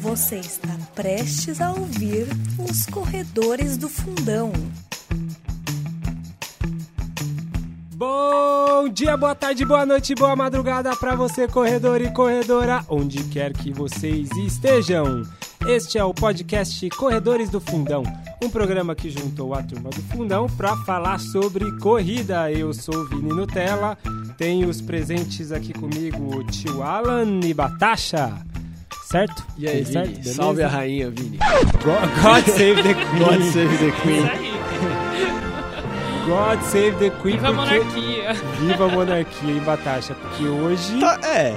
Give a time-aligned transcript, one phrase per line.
[0.00, 2.26] Você está prestes a ouvir
[2.58, 4.52] os corredores do fundão.
[7.94, 13.52] Bom dia, boa tarde, boa noite, boa madrugada para você, corredor e corredora, onde quer
[13.52, 15.22] que vocês estejam.
[15.68, 18.02] Este é o podcast Corredores do Fundão,
[18.42, 22.50] um programa que juntou a turma do Fundão para falar sobre corrida.
[22.50, 23.98] Eu sou o Vini Nutella,
[24.38, 28.32] tenho os presentes aqui comigo o tio Alan e Batasha.
[29.10, 29.46] Certo?
[29.58, 30.06] E aí, certo?
[30.06, 30.18] Vini?
[30.20, 30.36] Beleza?
[30.36, 31.36] Salve a rainha, Vini.
[31.36, 33.18] God, God save the Queen.
[33.18, 34.24] God save the Queen.
[36.26, 37.36] God save the Queen.
[37.36, 38.32] Viva a monarquia.
[38.58, 40.98] Viva a monarquia e Batasha, porque hoje...
[40.98, 41.54] Tá, é.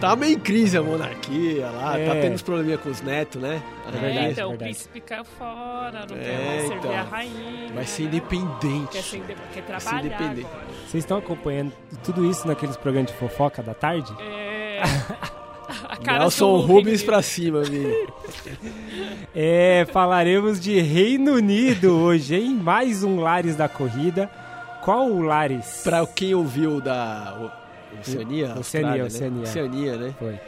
[0.00, 2.06] Tá meio em crise a monarquia lá, É.
[2.06, 3.60] tá tendo uns probleminhas com os netos, né?
[3.86, 4.54] É verdade, É, então, verdade.
[4.54, 6.92] o príncipe caiu fora, não É, quer mais servir então.
[6.92, 7.72] a rainha.
[7.74, 8.08] Vai ser né?
[8.08, 8.92] independente.
[8.92, 10.46] Quer, ser inde- quer Vai ser trabalhar independente.
[10.46, 10.66] agora.
[10.86, 11.72] Vocês estão acompanhando
[12.04, 14.12] tudo isso naqueles programas de fofoca da tarde?
[14.22, 14.82] É...
[16.06, 17.92] Nelson Rubens pra cima, Vini.
[19.34, 22.54] É, falaremos de Reino Unido hoje, hein?
[22.54, 24.30] Mais um Lares da Corrida.
[24.82, 25.80] Qual o Lares?
[25.82, 27.50] Pra quem ouviu da
[28.00, 29.30] Oceania, Oceania, Oceania.
[29.30, 29.42] Né?
[29.42, 30.14] Oceania, né?
[30.18, 30.40] Foi.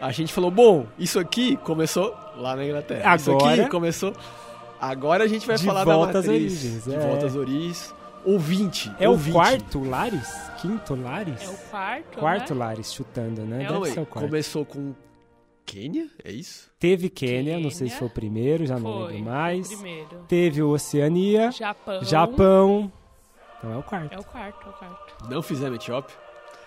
[0.00, 3.16] A gente falou, bom, isso aqui começou lá na Inglaterra.
[3.16, 4.12] Isso Agora- aqui começou...
[4.80, 6.52] Agora a gente vai De falar volta da às matriz.
[6.52, 6.98] origens, De é.
[7.00, 7.94] volta às origens.
[8.24, 8.92] Ouvinte.
[9.00, 9.32] É o ouvinte.
[9.32, 10.28] quarto Lares?
[10.60, 11.42] Quinto Lares?
[11.42, 12.60] É o quarto, Quarto né?
[12.64, 13.64] Lares, chutando, né?
[13.64, 14.26] É Deve o- ser o quarto.
[14.28, 14.94] Começou com
[15.66, 16.70] Quênia, é isso?
[16.78, 17.98] Teve Quênia, não sei se Quênia.
[17.98, 19.66] foi o primeiro, já não Foi, lembro foi mais.
[19.66, 20.08] o primeiro.
[20.28, 22.02] Teve o Oceania, Japão.
[22.04, 22.92] Japão.
[23.58, 24.12] Então é o quarto.
[24.14, 25.28] É o quarto, é o quarto.
[25.28, 26.16] Não fizemos Etiópia.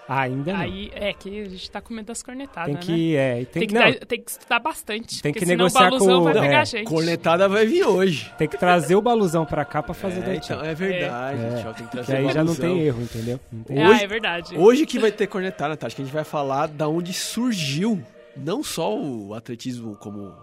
[0.08, 0.60] Ah, ainda não.
[0.60, 2.82] Aí, é que a gente tá comendo as cornetadas, tem né?
[2.82, 5.22] que, é, tem, Tem que, não, dar- tem que estudar bastante.
[5.22, 6.88] Tem que senão negociar o baluzão com o- vai pegar é, a gente.
[6.88, 8.32] Cornetada vai vir hoje.
[8.38, 10.56] tem que trazer o baluzão pra cá pra fazer da É, Etiópia.
[10.56, 11.48] então, é verdade, É.
[11.60, 13.40] Etiópia, tem que Que trazer aí já não tem erro, entendeu?
[13.52, 14.58] Não tem Ah, Hoje- é verdade.
[14.58, 18.02] Hoje que vai ter cornetada, Natasha, que a gente vai falar da onde surgiu
[18.36, 20.34] não só o atletismo como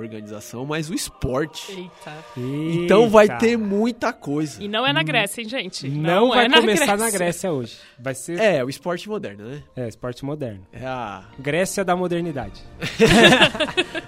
[0.00, 1.72] organização, mas o esporte.
[1.72, 2.12] Eita.
[2.36, 3.38] Então vai Eita.
[3.38, 4.62] ter muita coisa.
[4.62, 5.88] E não é na Grécia, hein, gente?
[5.88, 7.18] Não, vai é na começar na Grécia.
[7.18, 7.76] Grécia hoje.
[7.98, 9.62] Vai ser É, o esporte moderno, né?
[9.76, 10.66] é, esporte moderno.
[10.72, 11.24] É a...
[11.38, 12.60] Grécia da modernidade.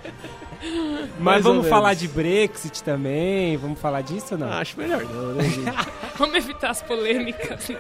[1.19, 4.49] Mas Mais vamos falar de Brexit também, vamos falar disso ou não?
[4.49, 5.67] Ah, acho melhor não, né, gente?
[6.19, 7.79] Vamos evitar as polêmicas, né?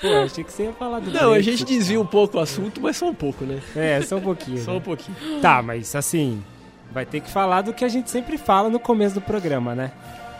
[0.00, 1.56] Pô, achei que você ia falar do Não, a Brexit.
[1.56, 3.60] gente desvia um pouco o assunto, mas só um pouco, né?
[3.74, 4.58] É, só um pouquinho.
[4.62, 4.76] Só né?
[4.76, 5.16] um pouquinho.
[5.40, 6.42] Tá, mas assim,
[6.92, 9.90] vai ter que falar do que a gente sempre fala no começo do programa, né?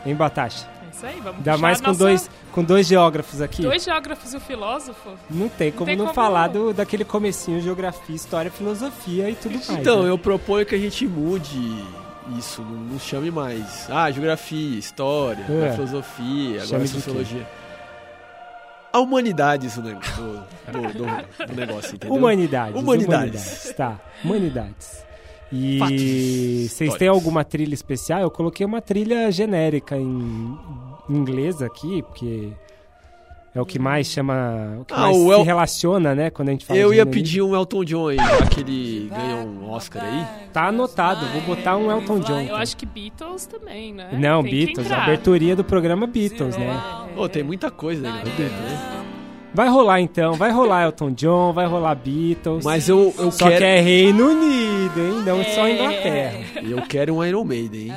[0.06, 0.66] Em Batasha.
[0.86, 3.62] É isso aí, vamos Ainda mais com, nossa- dois, com dois geógrafos aqui.
[3.62, 5.10] Dois geógrafos e um filósofo?
[5.30, 6.66] Não tem como tem não como falar não.
[6.66, 9.70] do, daquele comecinho geografia, história, filosofia e tudo mais.
[9.70, 10.10] Então, né?
[10.10, 11.84] eu proponho que a gente mude
[12.38, 13.88] isso, não, não chame mais.
[13.90, 15.72] Ah, geografia, história, É.
[15.72, 17.46] filosofia, Chame agora sociologia.
[18.92, 22.14] A humanidades do, ne- do, do- do- do negócio, entendeu?
[22.16, 22.80] Humanidades.
[22.82, 23.74] Humanidades.
[23.76, 25.02] Tá, humanidades.
[25.52, 28.20] E Fatos vocês têm alguma trilha especial?
[28.22, 30.56] Eu coloquei uma trilha genérica em
[31.10, 32.48] inglês aqui, porque
[33.54, 34.78] é o que mais chama.
[34.80, 36.30] O que Ah, mais o se El- relaciona, né?
[36.30, 39.40] Quando a gente fala Eu ia pedir um Elton John aí, já que ele ganhou
[39.46, 40.24] um Oscar aí.
[40.54, 42.38] Tá anotado, vou botar um Elton John.
[42.38, 42.56] Eu então.
[42.56, 44.08] acho que Beatles também, né?
[44.18, 45.02] Não, Beatles, a entrar.
[45.02, 46.80] aberturia do programa Beatles, né?
[47.14, 49.02] Pô, tem muita coisa aí, né?
[49.54, 52.64] Vai rolar então, vai rolar Elton John, vai rolar Beatles.
[52.64, 53.58] Mas eu, eu Só quero.
[53.58, 55.22] que é Reino Unido, hein?
[55.26, 55.72] Não só É.
[55.74, 56.38] Inglaterra.
[56.62, 57.94] Eu quero um Iron Maiden, hein?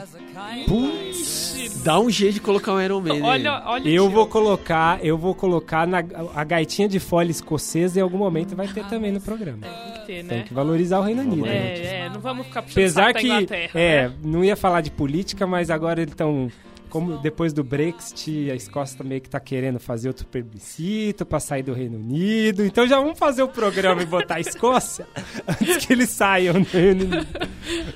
[0.68, 1.82] Putz.
[1.84, 3.22] Dá um jeito de colocar um Iron Maiden.
[3.24, 6.04] Olha, olha Eu vou colocar, eu vou colocar na,
[6.36, 9.60] a gaitinha de folha escocesa em algum momento vai ter também no programa.
[9.62, 10.44] Tem que ter, Tem né?
[10.48, 11.46] que valorizar o Reino Unido.
[11.46, 11.56] né?
[11.56, 14.14] É, é, não vamos ficar puxando Apesar saco da que, Inglaterra, é, né?
[14.24, 16.50] não ia falar de política, mas agora eles estão,
[16.96, 21.62] como depois do Brexit, a Escócia também que tá querendo fazer outro plebiscito pra sair
[21.62, 22.66] do Reino Unido.
[22.66, 25.06] Então já vamos fazer o programa e botar a Escócia
[25.46, 27.28] antes que eles saiam do Reino Unido.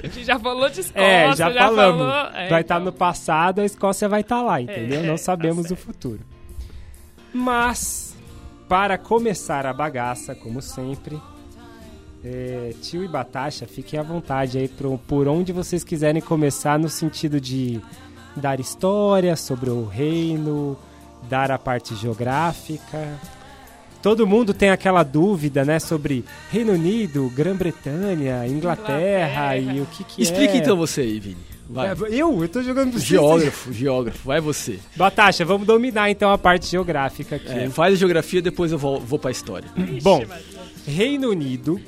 [0.04, 2.02] A gente já falou de Escócia, É, já, falamos.
[2.02, 2.86] falou- é, vai estar então.
[2.86, 5.00] no passado, a Escócia vai estar lá, entendeu?
[5.00, 5.80] É, Não tá sabemos o certo.
[5.86, 6.20] futuro.
[7.34, 8.16] Mas,
[8.68, 11.18] para começar a bagaça, como sempre,
[12.24, 16.90] é, tio e Batasha, fiquem à vontade aí pro, por onde vocês quiserem começar no
[16.90, 17.80] sentido de
[18.36, 20.78] dar história sobre o reino,
[21.30, 23.20] dar a parte geográfica.
[24.02, 29.58] Todo mundo tem aquela dúvida, né, sobre Reino Unido, Grã-Bretanha, Inglaterra, Inglaterra.
[29.58, 30.58] e o que que Explica é.
[30.58, 31.50] então você aí, Vini.
[31.70, 31.90] Vai.
[31.90, 32.42] É, Eu?
[32.42, 34.80] Eu tô jogando pro Geógrafo, geógrafo, vai você.
[34.96, 37.52] Batasha, vamos dominar então a parte geográfica aqui.
[37.52, 39.70] É, faz a geografia, depois eu vou, vou pra história.
[40.02, 40.24] Bom,
[40.88, 41.80] Reino Unido.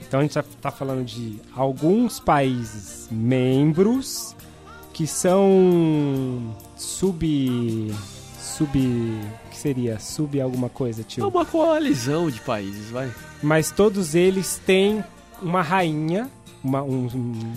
[0.00, 4.34] Então a gente já tá falando de alguns países membros
[5.00, 7.90] que são sub.
[8.38, 8.78] sub.
[9.50, 9.98] que seria?
[9.98, 11.26] Sub alguma coisa, É tio?
[11.26, 13.10] uma coalizão de países, vai.
[13.42, 15.02] Mas todos eles têm
[15.40, 16.30] uma rainha,
[16.62, 17.06] uma, um-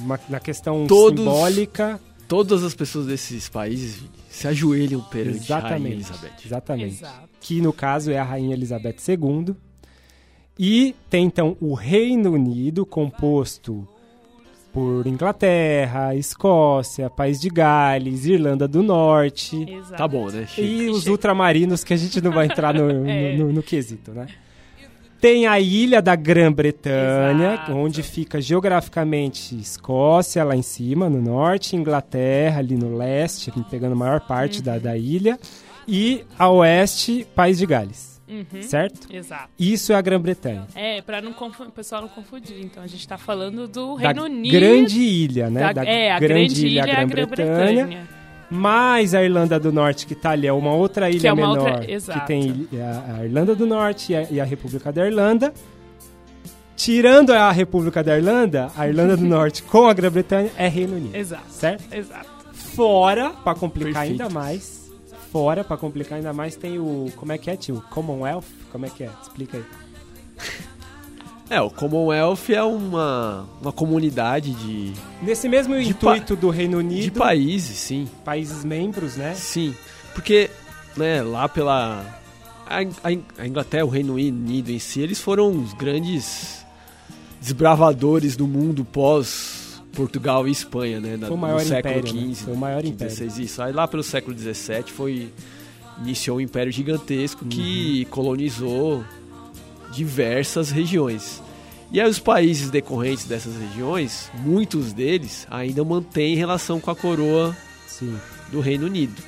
[0.05, 1.99] uma- na questão Todos- simbólica.
[2.29, 5.93] Todas as pessoas desses países se ajoelham perante a Rainha Exatamente.
[5.95, 6.45] Elizabeth.
[6.45, 6.93] Exatamente.
[6.95, 7.29] Exato.
[7.41, 9.53] Que no caso é a Rainha Elizabeth II.
[10.57, 13.85] E tem então o Reino Unido, composto
[14.73, 19.63] por Inglaterra, Escócia, País de Gales, Irlanda do Norte.
[19.71, 19.95] Exato.
[19.95, 20.47] Tá bom, né?
[20.47, 20.67] Chega.
[20.67, 23.37] E os ultramarinos que a gente não vai entrar no, no- É.
[23.37, 24.27] no- no quesito, né?
[25.21, 32.59] Tem a ilha da Grã-Bretanha, onde fica geograficamente Escócia, lá em cima, no norte, Inglaterra,
[32.59, 34.65] ali no leste, pegando a maior parte Uhum.
[34.65, 35.39] da, da ilha,
[35.87, 38.61] e a oeste, País de Gales, Uhum.
[38.61, 39.07] certo?
[39.13, 39.49] Exato.
[39.59, 40.65] Isso é a Grã-Bretanha.
[40.75, 42.57] É, pra não o pessoal não confundir.
[42.61, 44.51] Então a gente tá falando do Da Reino Unido.
[44.51, 45.73] grande ilha, né?
[45.73, 48.07] da- é, a grande ilha é a Grã-Bretanha.
[48.49, 51.67] Mais a Irlanda do Norte, que tá ali, é uma outra ilha é uma menor.
[51.69, 52.27] outra- que exato.
[52.27, 55.51] tem a, a Irlanda do Norte e a, e a República da Irlanda.
[56.75, 61.15] Tirando a República da Irlanda, a Irlanda do Norte com a Grã-Bretanha é Reino Unido.
[61.15, 61.43] Exato.
[61.49, 61.83] Certo?
[61.93, 62.27] Exato.
[62.53, 64.21] Fora, pra complicar Perfeito.
[64.23, 64.82] ainda mais.
[65.33, 67.11] Fora, pra complicar ainda mais, tem o.
[67.15, 67.83] Como é que é, tio?
[67.89, 68.45] Commonwealth?
[68.71, 69.09] Como é que é?
[69.19, 69.63] Explica aí.
[71.49, 76.85] É, o Commonwealth é uma, uma comunidade de, Nesse mesmo De intuito do Reino de
[76.85, 78.07] Unido, países, sim.
[78.23, 79.33] países membros, né?
[79.33, 79.75] Sim.
[80.13, 80.51] Porque,
[80.95, 82.21] né, lá pela.
[82.67, 86.63] A Inglaterra, o Reino Unido em si, eles foram os grandes
[87.41, 89.62] desbravadores do mundo pós
[89.93, 91.17] Portugal e Espanha, né?
[91.19, 92.33] Foi o no maior século império, né?
[92.33, 92.43] XV.
[92.45, 93.15] Foi o maior XV, império.
[93.15, 93.61] XVI, isso.
[93.61, 95.29] Aí lá pelo século XVII foi.
[96.01, 97.49] Iniciou um império gigantesco Uhum.
[97.49, 99.03] que colonizou
[99.91, 101.41] diversas regiões.
[101.91, 107.55] E aí os países decorrentes dessas regiões, muitos deles ainda mantêm relação com a coroa
[107.87, 108.17] Sim.
[108.51, 109.21] do Reino Unido.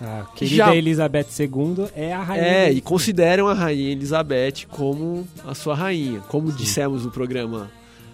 [0.00, 2.44] A querida Já- Elizabeth II é a rainha.
[2.46, 6.20] É, e consideram a rainha Elizabeth como a sua rainha.
[6.20, 7.68] Como dissemos no programa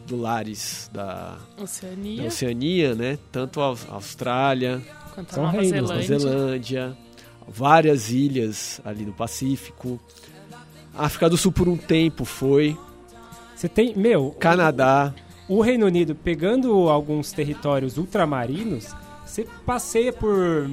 [0.06, 3.18] do Lares da, da Oceania, Oceania, né?
[3.30, 4.80] Tanto a Austrália,
[5.14, 6.18] quanto a São Nova Zelândia.
[6.18, 6.96] Zelândia,
[7.48, 10.00] várias ilhas ali no Pacífico.
[10.94, 12.76] A África do Sul por um tempo foi,
[13.54, 13.94] Você tem.
[13.96, 15.14] Meu, Canadá.
[15.48, 18.94] o Reino Unido, pegando alguns territórios ultramarinos,
[19.24, 20.70] você passeia por.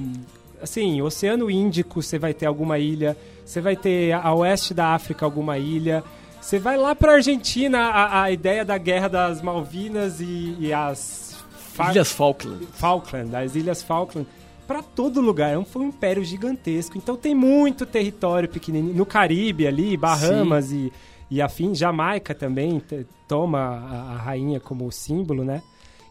[0.62, 3.16] Assim, Oceano Índico, você vai ter alguma ilha.
[3.44, 6.02] Você vai ter a a oeste da África, alguma ilha.
[6.44, 11.42] Você vai lá pra Argentina, a, a ideia da guerra das Malvinas e, e as.
[11.72, 12.66] Far- Ilhas Falkland.
[12.72, 14.28] Falkland, as Ilhas Falkland,
[14.66, 15.52] pra todo lugar.
[15.54, 16.98] É um- Foi um império gigantesco.
[16.98, 18.94] Então tem muito território pequenininho.
[18.94, 20.92] No Caribe ali, Bahamas e,
[21.30, 21.74] e afim.
[21.74, 22.80] Jamaica também
[23.26, 25.62] toma a, a rainha como símbolo, né?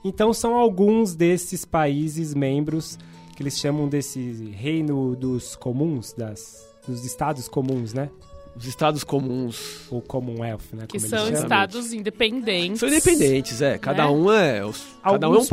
[0.03, 2.97] Então são alguns desses países membros
[3.37, 8.09] que eles chamam desse reino dos comuns, das, dos estados comuns, né?
[8.55, 10.85] Os estados comuns Ou Commonwealth, né?
[10.87, 11.41] Que como são chamam.
[11.41, 12.79] estados independentes.
[12.79, 13.77] são independentes, é.
[13.79, 14.09] Cada Né?
[14.11, 14.63] um é.
[14.63, 15.49] os- Cada um é um país.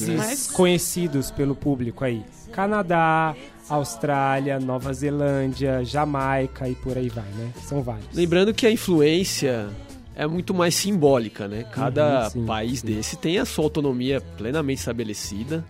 [0.00, 0.16] países né?
[0.18, 2.22] Mas- conhecidos pelo público aí.
[2.52, 3.34] Canadá,
[3.70, 7.52] Austrália, Nova Zelândia, Jamaica e por aí vai, né?
[7.64, 8.06] São vários.
[8.12, 9.70] Lembrando que a influência
[10.14, 11.64] é muito mais simbólica, né?
[11.72, 12.86] Cada Uhum, sim, país sim.
[12.88, 15.64] desse tem a sua autonomia plenamente estabelecida,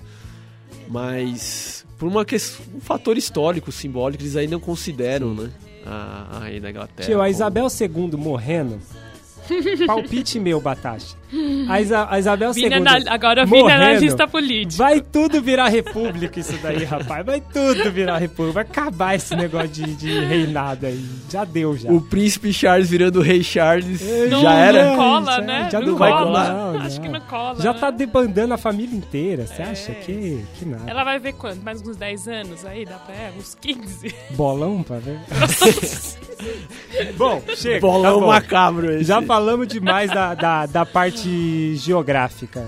[0.89, 5.51] mas por uma questão, um fator histórico, simbólico, eles ainda não consideram, né?
[5.87, 7.07] A, a rainha da Inglaterra.
[7.07, 8.81] Tio, a Isabel II morrendo.
[9.87, 11.23] Palpite meu, Batata.
[11.69, 12.75] A, Isa- a Isabel Vini II.
[12.75, 14.77] anal- agora morrendo, analista político.
[14.77, 17.25] Vai tudo virar república isso daí, rapaz.
[17.25, 18.53] Vai tudo virar república.
[18.53, 21.03] Vai acabar esse negócio de, de reinado aí.
[21.31, 21.91] Já deu, já.
[21.91, 24.85] O príncipe Charles virando o rei Charles Não, já era.
[24.91, 25.69] não cola, Já- né?
[25.73, 26.25] já não, não vai cola.
[26.27, 26.53] colar.
[26.53, 27.03] Não, Acho não.
[27.03, 27.63] que não cola.
[27.63, 27.79] Já né?
[27.79, 29.47] tá debandando a família inteira.
[29.47, 29.65] Você É.
[29.65, 30.85] acha que, que nada?
[30.91, 31.63] Ela vai ver quanto?
[31.65, 32.85] Mais uns 10 anos aí?
[32.85, 34.15] Dá pra é, uns 15?
[34.33, 35.19] Bolão pra ver?
[37.17, 37.81] Bom, chega.
[37.81, 38.27] Bolão tá bom.
[38.27, 39.05] macabro esse.
[39.05, 42.67] Já falamos demais da, da, da parte geográfica.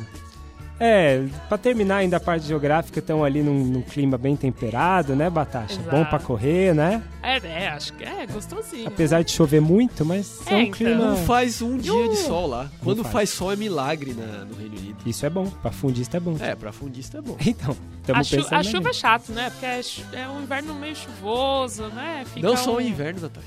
[0.80, 5.30] É, pra terminar ainda a parte geográfica, estão ali num, num clima bem temperado, né,
[5.30, 5.80] Batasha?
[5.88, 7.00] Bom pra correr, né?
[7.22, 8.88] É, é, acho que é gostosinho.
[8.88, 10.72] Apesar de chover muito, mas é, É, um então.
[10.72, 11.04] clima...
[11.10, 12.68] Não faz um dia de sol lá.
[12.82, 13.12] Quando faz.
[13.12, 13.30] faz.
[13.30, 14.96] sol é milagre na- no Reino Unido.
[15.06, 16.36] Isso é bom, pra fundista é bom.
[16.40, 17.36] É, pra fundista é bom.
[17.46, 18.54] Então, estamos chu- pensando...
[18.58, 19.50] a chuva é chato, né?
[19.50, 19.80] Porque é,
[20.22, 22.24] é um inverno meio chuvoso, né?
[22.34, 22.76] Fica Não só um...
[22.76, 23.46] o inverno, Natasha.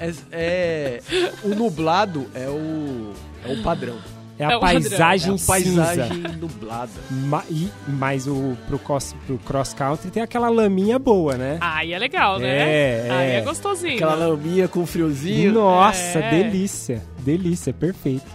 [0.00, 3.12] É, é- o nublado é o,
[3.46, 3.98] é o padrão.
[4.38, 4.68] É a É padrão.
[4.68, 6.28] É paisagem, a paisagem cinza.
[6.36, 6.90] nublada.
[7.10, 11.58] Ma e, mas o, pro, cross, pro cross country tem aquela laminha boa, né?
[11.60, 12.48] Aí é legal, né?
[12.48, 13.34] É, Aí é.
[13.36, 13.94] é gostosinho.
[13.94, 15.52] Aquela laminha com friozinho.
[15.52, 16.30] Nossa, É.
[16.30, 17.02] delícia.
[17.20, 18.26] Delícia, perfeito.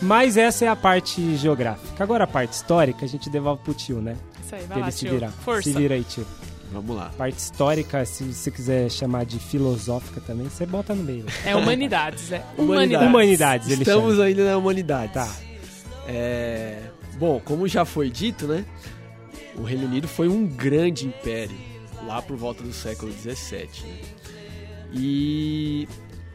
[0.00, 2.02] Mas essa é a parte geográfica.
[2.02, 4.16] Agora a parte histórica a gente devolve pro tio, né?
[4.44, 5.10] Isso aí, vai Pra lá, ele se tio.
[5.12, 5.30] virar.
[5.30, 5.62] Força.
[5.62, 6.26] Se vira aí, tio.
[6.72, 7.10] Vamos lá.
[7.16, 11.24] Parte histórica, se você quiser chamar de filosófica também, você bota no meio.
[11.44, 12.44] É humanidades, é.
[12.58, 13.08] Humanidades.
[13.08, 13.70] Humanidades.
[13.70, 14.24] Ele Estamos chama.
[14.24, 15.12] ainda na humanidade.
[15.12, 15.32] Tá.
[16.06, 16.82] É,
[17.18, 18.64] Bom, como já foi dito, né?
[19.56, 21.56] O Reino Unido foi um grande império
[22.06, 23.68] lá por volta do século XVII.
[23.86, 23.98] né?
[24.92, 25.88] E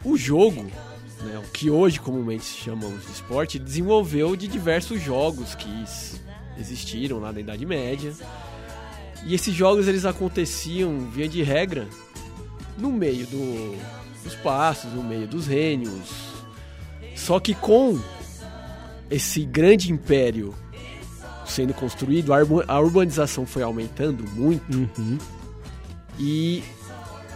[0.03, 5.69] o jogo, né, o que hoje comumente chamamos de esporte, desenvolveu de diversos jogos que
[6.57, 8.13] existiram lá na Idade Média.
[9.25, 11.88] E esses jogos eles aconteciam, via de regra,
[12.77, 13.75] no meio do-
[14.23, 16.09] dos passos, no meio dos reinos.
[17.15, 17.99] Só que com
[19.09, 20.53] esse grande império
[21.45, 25.17] sendo construído, a urba- a urbanização foi aumentando muito Uhum.
[26.19, 26.63] e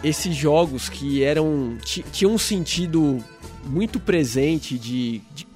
[0.04, 3.22] esses jogos que eram ti- tinham um sentido
[3.66, 5.46] muito presente de, de,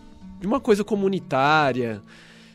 [0.40, 2.02] de uma coisa comunitária,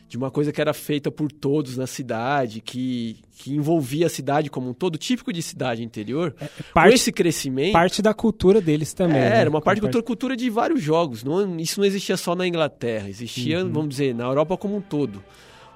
[0.08, 4.48] de uma coisa que era feita por todos na cidade, que, que envolvia a cidade
[4.50, 6.32] como um todo, típico de cidade interior.
[6.38, 9.16] com É, Parte, esse crescimento, parte da cultura deles também.
[9.16, 9.36] é, né?
[9.40, 11.24] era uma parte da Com cultura, cultura de vários jogos.
[11.24, 13.72] Não, isso não existia só na Inglaterra, existia, Uhum.
[13.72, 15.22] vamos dizer, na Europa como um todo.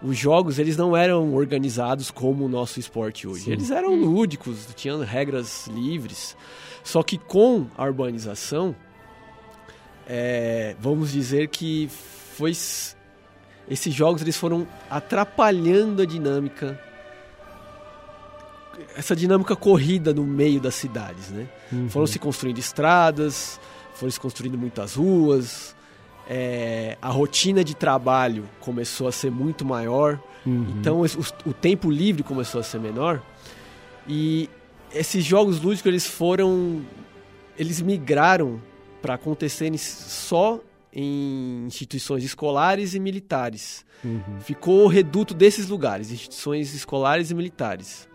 [0.01, 3.45] Os jogos, eles não eram organizados como o nosso esporte hoje.
[3.45, 3.53] Sim.
[3.53, 6.37] Eles eram lúdicos, tinham regras livres.
[6.85, 8.77] Só que com a urbanização,
[10.07, 12.53] é, vamos dizer que foi
[13.71, 16.79] esses jogos eles foram atrapalhando a dinâmica
[18.97, 21.49] essa dinâmica corrida no meio das cidades, né?
[21.73, 21.89] Uhum.
[21.89, 23.61] Foram se construindo estradas,
[23.95, 25.75] foram se construindo muitas ruas,
[26.29, 30.77] é, a rotina de trabalho começou a ser muito maior, Uhum.
[30.79, 33.21] então os- o, tempo livre começou a ser menor
[34.07, 34.49] e
[34.95, 36.81] esses jogos lúdicos eles foram,
[37.59, 38.61] eles migraram
[39.03, 40.61] para acontecerem só
[40.99, 43.87] em instituições escolares e militares.
[44.05, 44.41] Uhum.
[44.41, 48.09] Ficou o reduto desses lugares, instituições escolares e militares.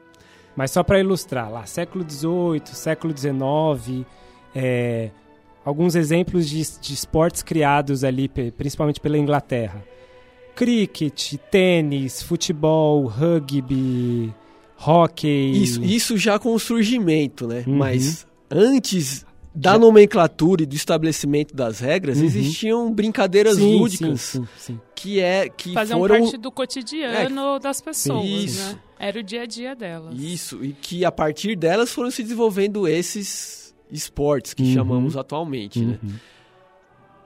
[0.53, 4.05] Mas só para ilustrar, lá, século XVIII, século XIX,
[4.53, 5.11] é,
[5.63, 9.81] alguns exemplos de, de esportes criados ali, principalmente pela Inglaterra.
[10.53, 14.33] Cricket, tênis, futebol, rugby,
[14.85, 15.63] hockey.
[15.63, 17.63] Isso, isso já com o surgimento, né?
[17.65, 17.77] Uhum.
[17.77, 19.25] Mas antes
[19.55, 22.25] da nomenclatura e do estabelecimento das regras, Uhum.
[22.25, 24.81] existiam brincadeiras sim, lúdicas Sim, sim, sim.
[24.95, 28.73] que é que Faziam foram parte do cotidiano das pessoas, Isso.
[28.73, 28.79] né?
[28.99, 30.15] Era o dia a dia delas.
[30.17, 34.73] isso e que a partir delas foram se desenvolvendo esses esportes que Uhum.
[34.73, 35.99] chamamos atualmente, né?
[36.01, 36.13] Uhum.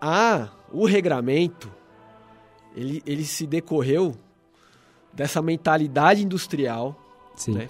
[0.01, 1.71] Ah, o regramento
[2.75, 4.15] ele, ele se decorreu
[5.13, 6.95] dessa mentalidade industrial,
[7.35, 7.53] Sim.
[7.53, 7.69] né?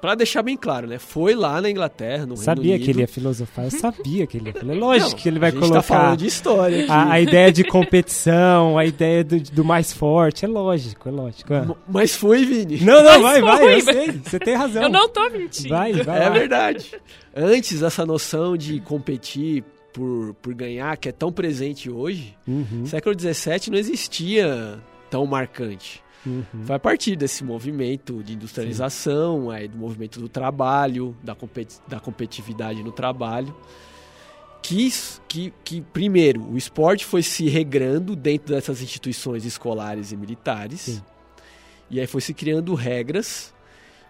[0.00, 0.98] Para deixar bem claro, né?
[0.98, 2.84] Foi lá na Inglaterra, no Sabia Reino Unido.
[2.84, 4.74] que ele ia filosofar, eu sabia que ele ia falar.
[4.74, 6.90] Lógico Não, que ele vai a gente colocar tá falando de história aqui.
[6.90, 11.52] a, a ideia de competição, a ideia do, do mais forte, é lógico, é lógico.
[11.54, 12.78] M- Mas foi, Vini.
[12.80, 14.82] Não, não, Mas vai, vai, foi, eu sei, você tem razão.
[14.82, 15.70] Eu não tô mentindo.
[15.70, 16.30] Vai, vai É lá.
[16.30, 16.92] verdade.
[17.34, 23.14] Antes, essa noção de competir por, por ganhar, que é tão presente hoje, Uhum, século
[23.18, 24.78] XVII não existia
[25.10, 26.02] tão marcante.
[26.26, 26.66] Uhum.
[26.66, 32.00] Foi a partir desse movimento de industrialização, aí, do movimento do trabalho, da, competi da
[32.00, 33.54] competitividade no trabalho,
[34.62, 34.92] que,
[35.28, 41.02] que, que, primeiro, o esporte foi se regrando dentro dessas instituições escolares e militares, Sim.
[41.88, 43.54] e aí foi se criando regras,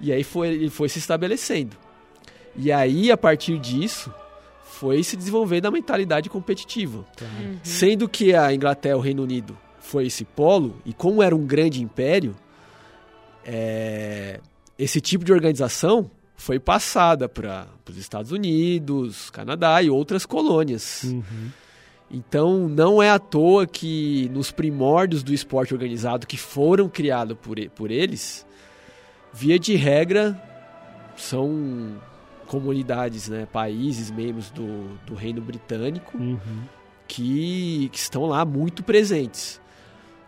[0.01, 1.77] e aí foi, ele foi se estabelecendo.
[2.57, 4.13] E aí, a partir disso,
[4.63, 6.99] foi se desenvolvendo a mentalidade competitiva.
[7.21, 7.59] Uhum.
[7.63, 11.83] Sendo que a Inglaterra o Reino Unido foi esse polo, e como era um grande
[11.83, 12.35] império,
[13.45, 14.41] é,
[14.79, 21.05] esse tipo de organização foi passada para os Estados Unidos, Canadá e outras colônias.
[21.05, 21.23] Uhum.
[22.11, 27.57] Então não é à toa que nos primórdios do esporte organizado que foram criados por,
[27.71, 28.47] por eles,
[29.33, 30.41] via de regra,
[31.17, 31.97] são
[32.47, 36.39] comunidades, né, países, membros do, do Reino Britânico, Uhum.
[37.09, 39.61] que, que estão lá muito presentes.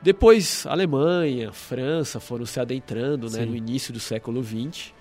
[0.00, 4.92] Depois, Alemanha, França foram se adentrando né, no início do século XX,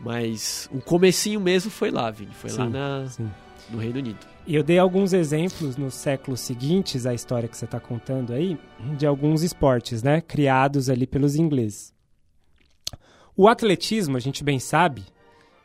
[0.00, 3.30] mas o comecinho mesmo foi lá, Vini, foi lá Sim, na, Sim.
[3.70, 4.18] no Reino Unido.
[4.44, 8.58] E eu dei alguns exemplos nos séculos seguintes, a história que você está contando aí,
[8.98, 10.20] de alguns esportes, né?
[10.20, 11.94] Criados ali pelos ingleses.
[13.36, 15.04] O atletismo, a gente bem sabe,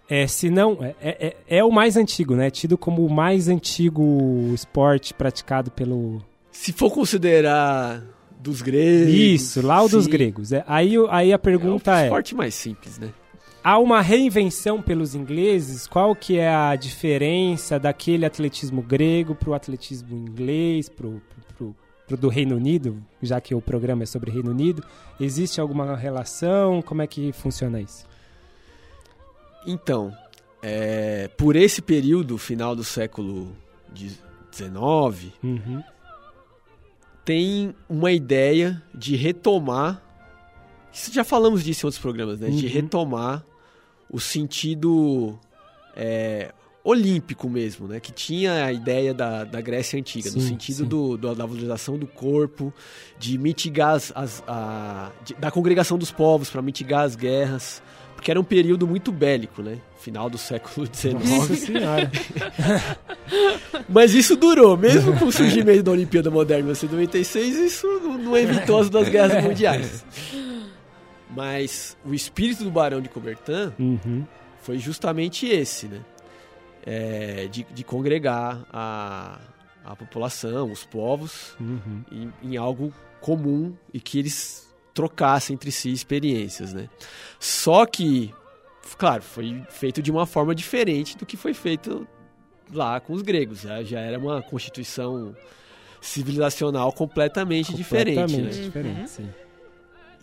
[0.07, 2.51] é, se não, é, é, é o mais antigo, né?
[2.51, 6.21] Tido como o mais antigo esporte praticado pelo.
[6.51, 8.03] Se for considerar
[8.39, 9.13] dos gregos...
[9.13, 10.51] Isso, lá o dos gregos.
[10.51, 13.11] É, aí, aí a pergunta é o é: esporte mais simples, né?
[13.67, 15.87] há uma reinvenção pelos ingleses?
[15.87, 21.21] Qual que é a diferença daquele atletismo grego para o atletismo inglês, para o
[22.17, 24.81] do Reino Unido, já que o programa é sobre Reino Unido?
[25.19, 26.81] Existe alguma relação?
[26.81, 28.05] Como é que funciona isso?
[29.65, 30.13] Então,
[30.63, 33.51] é, por esse período, final do século
[33.93, 35.83] XIX, Uhum.
[37.27, 40.01] Tem uma ideia de retomar.
[40.93, 42.49] Isso já falamos disso em outros programas, né?
[42.49, 42.71] De Uhum.
[42.71, 43.43] retomar
[44.09, 45.37] o sentido
[45.93, 46.53] é,
[46.85, 47.99] olímpico mesmo, né?
[47.99, 50.85] Que tinha a ideia da, da Grécia Antiga, no Sim, sentido sim.
[50.85, 52.73] do, do- da valorização do corpo,
[53.19, 57.83] de mitigar as, as- a- de- da congregação dos povos para mitigar as guerras,
[58.17, 59.77] porque era um período muito bélico, né?
[59.99, 61.13] Final do século XIX.
[61.29, 62.11] Nossa senhora.
[63.87, 68.37] Mas isso durou, mesmo com o surgimento da Olimpíada Moderna em 1996, isso não, não
[68.37, 70.03] evitou as duas guerras mundiais.
[71.29, 74.25] Mas o espírito do Barão de Coubertin Uhum.
[74.61, 75.99] foi justamente esse, né?
[76.85, 79.39] É, de, de congregar a,
[79.85, 82.01] a população, os povos, Uhum.
[82.11, 84.66] em, em algo comum e que eles
[84.97, 86.89] trocassem entre si experiências, né?
[87.39, 88.33] Só que,
[88.97, 92.07] claro, foi feito de uma forma diferente do que foi feito
[92.73, 93.61] lá com os gregos.
[93.61, 95.35] Já, já era uma constituição
[96.01, 98.63] civilizacional completamente, diferente, Completamente né?
[98.63, 99.29] diferente, sim.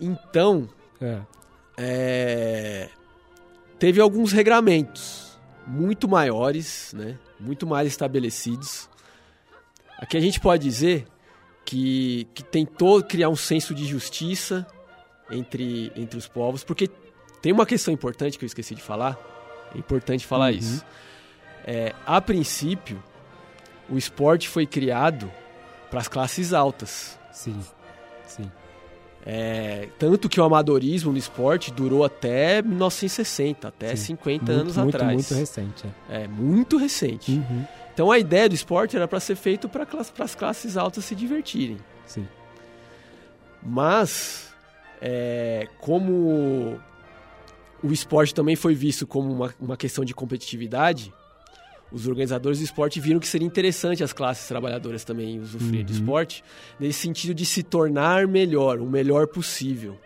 [0.00, 0.68] Então,
[1.00, 1.20] É.
[1.76, 2.88] é,
[3.78, 7.16] teve alguns regramentos muito maiores, né?
[7.38, 8.88] muito mais estabelecidos.
[9.98, 11.06] Aqui a gente pode dizer
[11.64, 14.66] que, que tentou criar um senso de justiça
[15.30, 16.88] entre, entre os povos, porque
[17.40, 19.18] tem uma questão importante que eu esqueci de falar,
[19.74, 20.58] é importante falar Uhum.
[20.58, 20.84] isso.
[21.66, 23.02] É, a princípio,
[23.88, 25.30] o esporte foi criado
[25.90, 27.18] para as classes altas.
[27.32, 27.58] Sim.
[28.26, 28.50] Sim.
[29.26, 34.16] É, tanto que o amadorismo no esporte durou até 1960, até Sim.
[34.16, 35.14] 50 muito, anos muito, atrás.
[35.14, 35.86] Muito recente.
[36.10, 36.24] É.
[36.24, 37.32] É muito recente.
[37.32, 37.64] Uhum.
[37.94, 39.86] Então a ideia do esporte era para ser feito para
[40.18, 41.78] as classes altas se divertirem.
[42.04, 42.26] Sim.
[43.62, 44.52] Mas,
[45.00, 46.78] é, como
[47.82, 51.12] o esporte também foi visto como uma, uma questão de competitividade,
[51.92, 55.98] os organizadores do esporte viram que seria interessante as classes trabalhadoras também usufruírem do Uhum.
[56.00, 56.44] esporte,
[56.80, 59.96] nesse sentido de se tornar melhor, o melhor possível.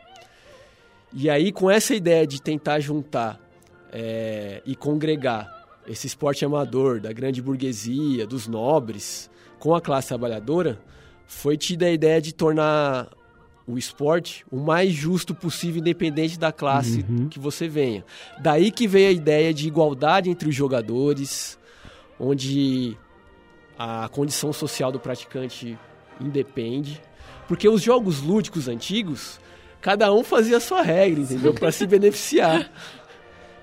[1.12, 3.40] E aí, com essa ideia de tentar juntar
[3.90, 5.57] é, e congregar
[5.88, 10.78] esse esporte amador da grande burguesia, dos nobres, com a classe trabalhadora,
[11.26, 13.08] foi tida a ideia de tornar
[13.66, 17.28] o esporte o mais justo possível, independente da classe Uhum.
[17.28, 18.04] que você venha.
[18.40, 21.58] Daí que veio a ideia de igualdade entre os jogadores,
[22.18, 22.96] onde
[23.78, 25.78] a condição social do praticante
[26.20, 27.00] independe.
[27.46, 29.40] Porque os jogos lúdicos antigos,
[29.80, 31.54] cada um fazia a sua regra, entendeu?
[31.54, 32.70] Para se beneficiar.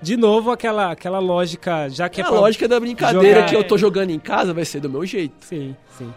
[0.02, 3.56] De novo, aquela, aquela lógica, já que É é a lógica da brincadeira jogar- que
[3.56, 5.34] eu tô jogando em casa vai ser do meu jeito.
[5.40, 6.12] Sim, sim.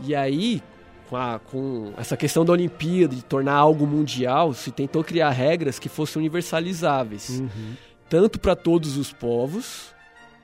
[0.00, 0.62] E aí,
[1.08, 5.78] com, a- com essa questão da Olimpíada, de tornar algo mundial, se tentou criar regras
[5.78, 7.40] que fossem universalizáveis.
[7.40, 7.74] Uhum.
[8.08, 9.92] Tanto para todos os povos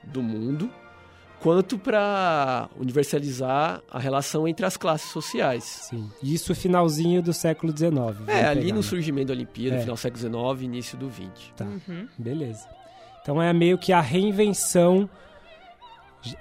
[0.03, 0.69] do mundo,
[1.41, 5.63] quanto para universalizar a relação entre as classes sociais.
[5.89, 6.09] Sim.
[6.21, 7.91] Isso finalzinho do século XIX.
[8.27, 8.87] É, ali pegar, no né?
[8.87, 9.79] surgimento da Olimpíada, É.
[9.79, 10.19] final do século
[10.53, 11.51] XIX, início do XX.
[11.55, 12.07] Tá, Uhum.
[12.17, 12.67] beleza.
[13.21, 15.09] Então é meio que a reinvenção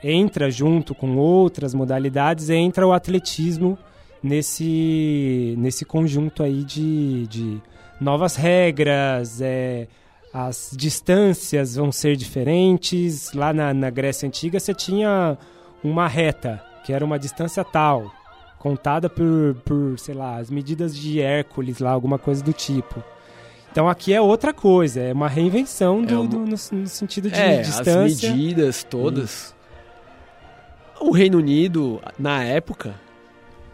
[0.04, 3.78] entra junto com outras modalidades, entra o atletismo
[4.22, 7.60] nesse, nesse conjunto aí de, de
[8.00, 9.88] novas regras, é,
[10.33, 13.33] as distâncias vão ser diferentes.
[13.33, 15.37] Lá na, na Grécia Antiga você tinha
[15.83, 18.11] uma reta, que era uma distância tal,
[18.59, 23.03] contada por, por, sei lá, as medidas de Hércules lá, alguma coisa do tipo.
[23.73, 26.57] Então aqui é outra coisa, é uma reinvenção do, É uma- do- no, no
[26.88, 28.29] sentido de é, distância.
[28.31, 29.55] as medidas todas.
[31.01, 32.95] O Reino Unido, na época,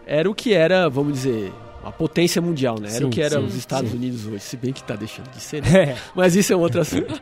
[0.06, 1.52] era o que era, vamos dizer,
[1.86, 2.88] a potência mundial, né?
[2.88, 3.96] Era Sim, o que era sim, os Estados sim.
[3.96, 5.90] Unidos hoje, se bem que tá deixando de ser, né?
[5.90, 7.20] É, Mas isso é um outro assunto.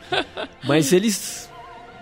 [0.65, 1.51] Mas eles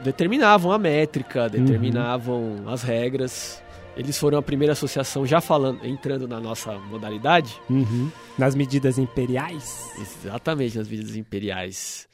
[0.05, 3.61] determinavam a métrica, determinavam as regras.
[3.97, 8.11] Eles foram a primeira associação, já falando, entrando na nossa modalidade, uhum.
[8.39, 9.91] Nas medidas imperiais.
[10.01, 12.09] exatamente nas medidas imperiais.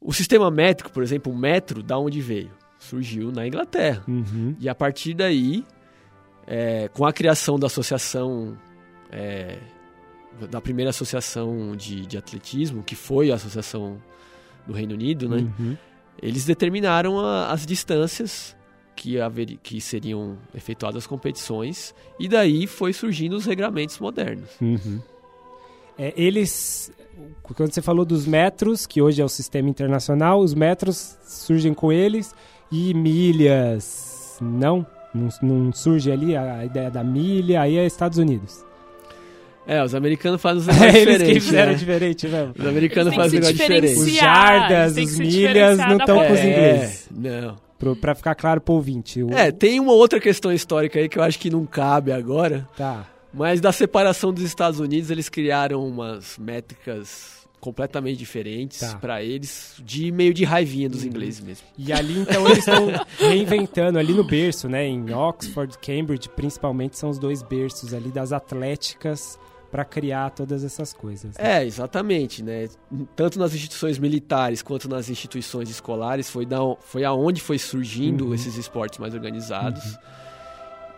[0.00, 2.50] O sistema métrico, por exemplo, o metro, da onde veio?
[2.80, 4.02] Surgiu na Inglaterra.
[4.08, 4.56] Uhum.
[4.58, 5.64] E a partir daí,
[6.46, 8.58] é, com a criação da associação,
[9.12, 9.58] é,
[10.50, 13.98] da primeira associação de, de atletismo, que foi a associação
[14.66, 15.46] do Reino Unido, né?
[15.58, 15.76] Uhum.
[16.20, 18.56] Eles determinaram a- as distâncias
[18.96, 24.48] que, haveri- que seriam efetuadas as competições, e daí foi surgindo os regramentos modernos.
[24.60, 25.00] Uhum.
[25.98, 26.90] É, eles,
[27.42, 31.92] quando você falou dos metros, que hoje é o sistema internacional, os metros surgem com
[31.92, 32.34] eles
[32.70, 34.86] e milhas, não?
[35.14, 38.64] Não, não surge ali a, a ideia da milha, aí é Estados Unidos.
[39.66, 41.44] É, os americanos fazem os negócios Eles que diferentes.
[41.44, 41.78] fizeram né?
[41.78, 42.54] diferente mesmo.
[42.58, 43.98] Os americanos fazem se negócio diferente.
[43.98, 46.50] Os jardas, os milhas não estão com os população.
[46.50, 47.08] ingleses.
[47.10, 47.56] não.
[47.78, 49.22] Pro, pra ficar claro pro ouvinte.
[49.22, 52.68] O, É, tem uma outra questão histórica aí que eu acho que não cabe agora,
[52.76, 53.06] Tá.
[53.34, 58.98] mas da separação dos Estados Unidos, eles criaram umas métricas completamente diferentes Tá.
[58.98, 61.64] pra eles, de meio de raivinha dos ingleses mesmo.
[61.76, 64.86] E ali, então, eles estão reinventando ali no berço, né?
[64.86, 69.38] Em Oxford, Cambridge, principalmente, são os dois berços ali das atléticas
[69.72, 71.36] para criar todas essas coisas.
[71.36, 71.60] né?
[71.62, 72.68] É, exatamente, né?
[73.16, 78.34] Tanto nas instituições militares quanto nas instituições escolares foi, da, foi aonde foi surgindo Uhum.
[78.34, 79.98] esses esportes mais organizados.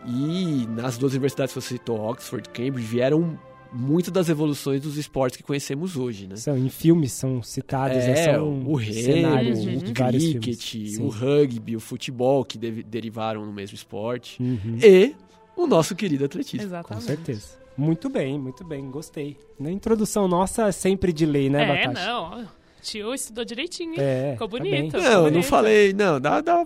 [0.05, 3.39] E nas duas universidades que você citou, Oxford, Cambridge, vieram
[3.73, 6.35] muito das evoluções dos esportes que conhecemos hoje, né?
[6.35, 8.11] São, em filmes são citados, né?
[8.11, 9.77] É, São o remo, Uhum.
[9.77, 14.41] de o cricket, o rugby, o futebol, que deve- derivaram no mesmo esporte.
[14.41, 14.77] Uhum.
[14.81, 15.15] E
[15.57, 16.59] o nosso querido atletismo.
[16.59, 17.05] Com Exatamente.
[17.05, 17.64] certeza.
[17.77, 19.37] Muito bem, muito bem, gostei.
[19.59, 22.05] Na introdução nossa, sempre de lei, né, É, Batata?
[22.07, 22.41] não.
[22.43, 22.47] O
[22.81, 23.97] tio estudou direitinho, hein?
[23.99, 24.91] É, Ficou tá bonito.
[24.93, 25.01] bem.
[25.01, 25.43] Não, eu não bonito.
[25.45, 26.65] falei, não, dá, dá,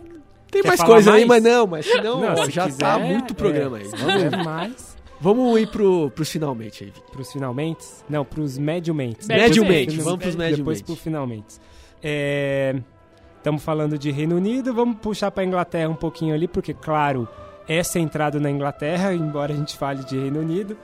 [0.52, 1.44] tem Quer mais coisa aí, mais?
[1.44, 3.88] mas não, mas senão Não, se já quiser, tá muito programa é, aí.
[3.90, 7.10] Vamos, mais vamos ir pro, pros finalmente aí, Vitor.
[7.12, 7.86] pros finalmente?
[8.10, 9.28] Não, pros médio-mentes.
[9.28, 10.84] Médio-mente, Depois- vamos pros Depois médio-mente.
[10.84, 11.60] pro finalmente.
[13.38, 17.28] Estamos falando de Reino Unido, vamos puxar pra Inglaterra um pouquinho ali, porque, claro,
[17.70, 20.76] é centrado na Inglaterra, embora a gente fale de Reino Unido.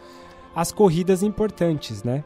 [0.55, 2.23] As corridas importantes, né?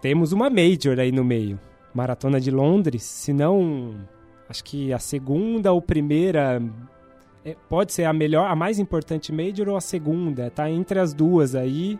[0.00, 1.58] Temos uma Major aí no meio.
[1.92, 3.96] Maratona de Londres, se não.
[4.48, 6.62] Acho que a segunda ou primeira.
[7.44, 10.50] é, pode ser a melhor, a mais importante Major ou a segunda.
[10.50, 11.98] Tá entre as duas aí.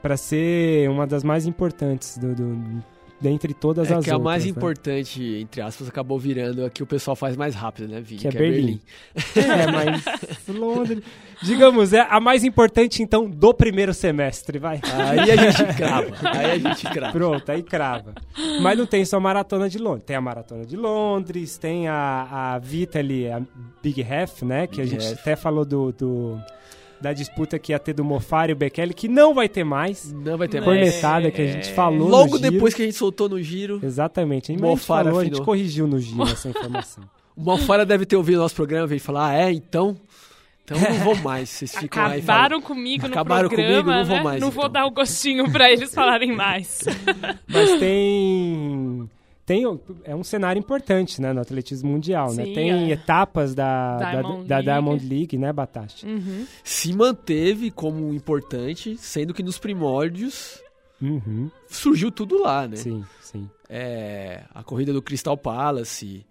[0.00, 2.84] Pra ser uma das mais importantes do, do-
[3.20, 4.24] dentre todas É as que a outras.
[4.24, 4.50] mais né?
[4.50, 8.20] importante, entre aspas, acabou virando a que o pessoal faz mais rápido, né, Vini?
[8.20, 8.80] Que é Berlim.
[9.36, 10.04] É, mas
[10.48, 11.02] Londres.
[11.42, 14.80] Digamos, é a mais importante, então, do primeiro semestre, vai.
[14.82, 17.12] Aí a gente crava, aí a gente crava.
[17.12, 18.14] Pronto, aí crava.
[18.60, 20.04] Mas não tem só a maratona de Londres.
[20.04, 23.40] Tem a maratona de Londres, tem a, a Vitaly, a
[23.82, 24.66] Big Half, né?
[24.66, 25.20] Que Big a gente Half.
[25.20, 26.40] até falou do, do-
[27.00, 30.12] da disputa que ia ter do Mofara e o Bekele, que não vai ter mais.
[30.12, 30.60] Não vai ter É.
[30.60, 30.78] mais.
[30.78, 32.08] Cornetada que a gente falou.
[32.08, 32.50] Logo no giro.
[32.50, 34.50] depois que a gente soltou no giro, Exatamente.
[34.50, 37.04] A gente Mofara falou, a gente corrigiu no giro essa informação.
[37.36, 39.96] o Malfara deve ter ouvido o nosso programa e veio falar, ah, é, então...
[40.64, 42.24] Então eu não vou mais, vocês ficam aí falando.
[42.24, 44.22] Acabaram comigo no Acabaram programa, comigo, não vou né?
[44.22, 44.72] mais, Não vou então.
[44.74, 46.80] dar o gostinho pra eles falarem mais.
[47.48, 49.08] Mas tem.
[49.48, 49.64] Tem,
[50.04, 52.44] é um cenário importante, né, no atletismo mundial, né?
[52.44, 52.90] Sim, Tem é.
[52.92, 54.64] etapas da da, Diamond da League.
[54.70, 56.06] Diamond League, né, Batasta?
[56.06, 56.46] Uhum.
[56.62, 60.60] Se manteve como importante, sendo que nos primórdios
[61.00, 61.50] Uhum.
[61.68, 62.76] surgiu tudo lá, né?
[62.76, 63.48] Sim, sim.
[63.70, 66.26] é, a corrida do Crystal Palace,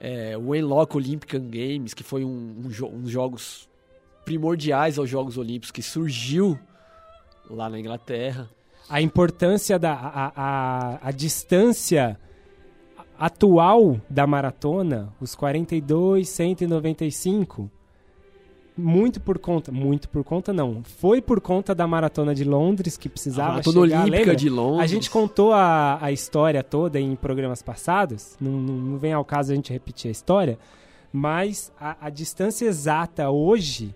[0.00, 3.68] é, o Enlock Olympic Games, que foi um, um jo- uns jogos
[4.24, 6.58] primordiais aos Jogos Olímpicos, que surgiu
[7.48, 8.48] lá na Inglaterra.
[8.88, 12.18] A importância da a, a, a distância
[13.22, 17.70] atual da maratona, os 42, 195,
[18.76, 23.06] muito por conta, muito por conta não, foi por conta da maratona de Londres que
[23.06, 24.34] A precisava Maratona chegar, Olímpica lembra?
[24.34, 24.82] de Londres.
[24.82, 29.24] A gente contou a, a história toda em programas passados, não, não, não vem ao
[29.24, 30.58] caso a gente repetir a história,
[31.12, 33.94] mas a, a distância exata hoje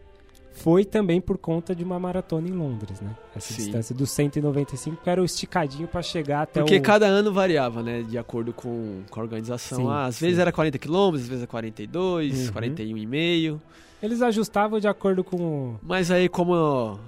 [0.57, 3.15] foi também por conta de uma maratona em Londres, né?
[3.35, 3.63] Essa Sim.
[3.63, 6.83] distância dos 195, que era o esticadinho para chegar até Porque o...
[6.83, 8.03] cada ano variava, né?
[8.03, 9.79] De acordo com, com a organização.
[9.79, 10.25] Sim, Ah, às sim.
[10.27, 12.55] vezes era 40 quilômetros, às vezes era 42, Uhum.
[12.55, 13.61] 41,5.
[14.03, 15.81] Eles ajustavam de acordo com o...
[15.83, 16.55] Mas aí, como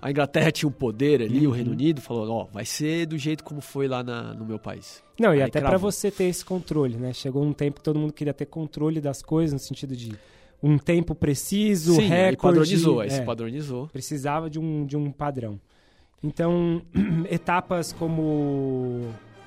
[0.00, 1.56] a Inglaterra tinha um poder ali, o Uhum.
[1.56, 5.02] Reino Unido falou: Ó, vai ser do jeito como foi lá na- no meu país.
[5.20, 7.12] Não, e Aí até para você ter esse controle, né?
[7.12, 10.12] Chegou um tempo que todo mundo queria ter controle das coisas, no sentido de
[10.62, 12.36] um tempo preciso, Sim, recorde...
[12.36, 13.24] padronizou, aí se é.
[13.24, 13.86] padronizou.
[13.88, 15.60] precisava de um, de um padrão.
[16.22, 16.82] Então,
[17.30, 19.02] etapas como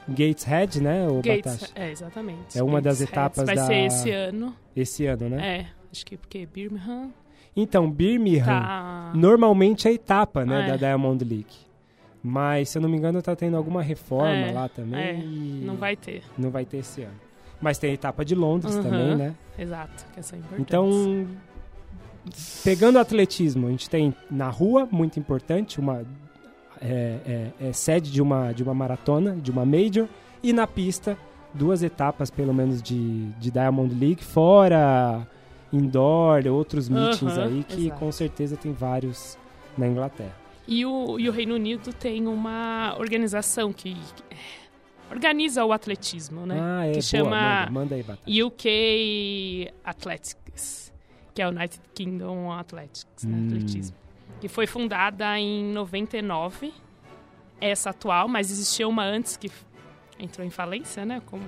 [0.08, 2.58] Gateshead, né, o Gates, é, exatamente.
[2.58, 3.45] É uma das etapas.
[3.45, 4.56] Vai da- ser esse ano.
[4.76, 5.58] Esse ano, né?
[5.60, 7.12] É, acho que porque Birmingham
[7.56, 9.12] Então, Birmingham, tá...
[9.13, 10.67] normalmente é etapa, né, É.
[10.69, 11.69] da Diamond League.
[12.24, 15.00] Mas, se eu não me engano, tá tendo alguma reforma É, lá também.
[15.00, 16.21] é, e Não vai ter.
[16.38, 17.19] Não vai ter esse ano.
[17.62, 18.84] Mas tem a etapa de Londres Uhum.
[18.84, 19.36] também, né?
[19.58, 20.65] Exato, que são importantes.
[20.67, 21.28] Então,
[22.63, 26.04] pegando o atletismo, a gente tem na rua, muito importante, uma
[26.82, 30.08] é, é- é sede de uma, de uma maratona, de uma major,
[30.41, 31.15] e na pista,
[31.54, 35.28] duas etapas, pelo menos, de, de Diamond League, fora
[35.71, 38.00] indoor, outros meetings Aham, aí, que exato.
[38.00, 39.38] com certeza tem vários
[39.78, 40.36] na Inglaterra.
[40.67, 43.95] E o, e o Reino Unido tem uma organização que
[44.32, 44.36] é,
[45.12, 46.58] organiza o atletismo, né?
[46.60, 48.32] Ah, é, que boa, chama manda, manda aí, Batata.
[48.32, 50.93] UK Athletics,
[51.36, 53.38] que é o United Kingdom Athletics, né?
[53.38, 53.47] Hum.
[53.47, 53.95] Atletismo.
[54.39, 56.74] que foi fundada em 99,
[57.60, 59.52] essa atual, mas existia uma antes que
[60.17, 61.21] entrou em falência, né?
[61.26, 61.43] Como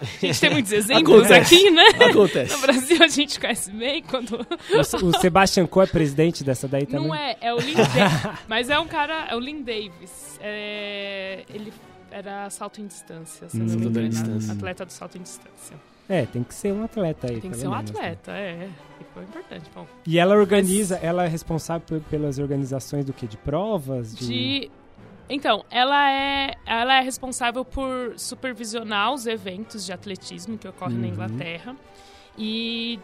[0.00, 1.54] a gente tem muitos exemplos Acontece.
[1.54, 1.84] aqui, né?
[2.08, 2.54] Acontece.
[2.54, 4.34] No Brasil a gente conhece bem quando.
[4.34, 7.08] O, o Sebastian Coe é presidente dessa daí também?
[7.08, 8.40] Não é, é o Lynn Davis.
[8.46, 10.38] Mas é um cara, é o Lynn Davis.
[10.40, 11.72] É, ele
[12.18, 13.78] era salto em distância, se eu não Hum.
[13.78, 14.06] me engano.
[14.06, 14.52] em distância.
[14.52, 15.76] Atleta do salto em distância.
[16.08, 17.40] É, tem que ser um atleta aí.
[17.40, 17.90] Tem que ser um vendo?
[17.90, 18.68] atleta, é.
[19.00, 19.68] E foi importante.
[19.74, 23.26] Bom, E ela organiza, ela é responsável pe- pelas organizações do que?
[23.26, 24.14] De provas?
[24.14, 24.26] De...
[24.26, 24.70] de...
[25.28, 31.06] Então, ela é, ela é responsável por supervisionar os eventos de atletismo que ocorrem na
[31.08, 31.12] Uhum.
[31.12, 31.76] Inglaterra
[32.38, 33.00] e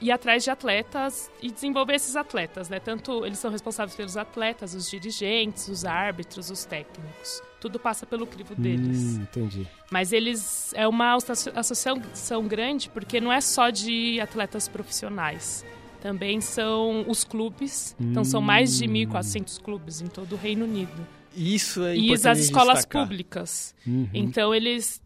[0.00, 2.80] ir atrás de atletas e desenvolver esses atletas, né?
[2.80, 7.42] Tanto eles são responsáveis pelos atletas, os dirigentes, os árbitros, os técnicos.
[7.60, 8.98] Tudo passa pelo crivo deles.
[9.18, 9.66] Hum, entendi.
[9.90, 15.64] Mas eles é uma associa- associação grande porque não é só de atletas profissionais.
[16.00, 17.94] Também são os clubes.
[18.00, 18.92] Então são mais de Hum.
[18.92, 21.06] 1.400 clubes em todo o Reino Unido.
[21.36, 23.02] Isso é e as escolas destacar.
[23.02, 23.74] públicas.
[23.86, 24.08] Uhum.
[24.14, 25.00] Então eles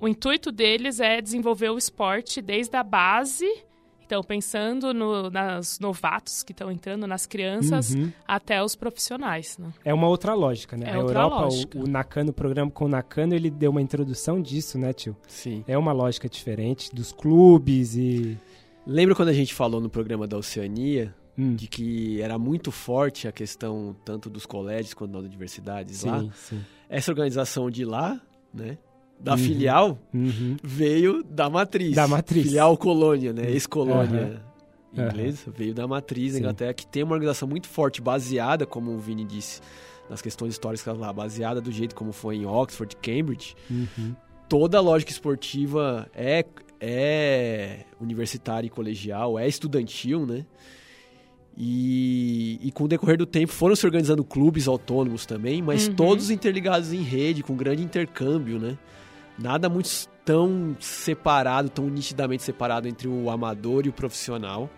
[0.00, 3.46] o intuito deles é desenvolver o esporte desde a base.
[4.08, 8.10] Então, pensando no, nas novatos que estão entrando, nas crianças, Uhum.
[8.26, 9.58] até os profissionais.
[9.58, 9.70] Né?
[9.84, 10.86] É uma outra lógica, né?
[10.88, 11.78] É a outra Europa, o- lógica.
[11.78, 15.14] O, Nakano, o programa com o Nakano, ele deu uma introdução disso, né, tio?
[15.26, 15.62] Sim.
[15.68, 18.38] É uma lógica diferente dos clubes e...
[18.86, 23.28] Lembra quando a gente falou no programa da Oceania Hum, de que era muito forte
[23.28, 26.20] a questão tanto dos colégios quanto das universidades lá?
[26.22, 26.64] sim, sim.
[26.88, 28.18] Essa organização de lá,
[28.52, 28.76] né?
[29.20, 29.38] Da Uhum.
[29.38, 30.56] filial, Uhum.
[30.62, 31.94] veio da matriz.
[31.94, 32.44] Da matriz.
[32.44, 33.50] Filial colônia, né?
[33.50, 34.40] Ex-colônia
[34.96, 35.08] Aham.
[35.08, 35.50] inglesa.
[35.56, 36.38] Veio da matriz da.
[36.38, 39.60] Inglaterra, que tem uma organização muito forte, baseada, como o Vini disse,
[40.08, 43.54] nas questões históricas lá, baseada do jeito como foi em Oxford, Cambridge.
[43.68, 44.14] Uhum.
[44.48, 46.44] Toda a lógica esportiva é,
[46.80, 50.46] é universitária e colegial, é estudantil, né?
[51.60, 55.94] E, e com o decorrer do tempo foram se organizando clubes autônomos também, mas Uhum.
[55.94, 58.78] todos interligados em rede, com grande intercâmbio, né?
[59.38, 59.88] Nada muito
[60.24, 64.68] tão separado, tão nitidamente separado entre o amador e o profissional.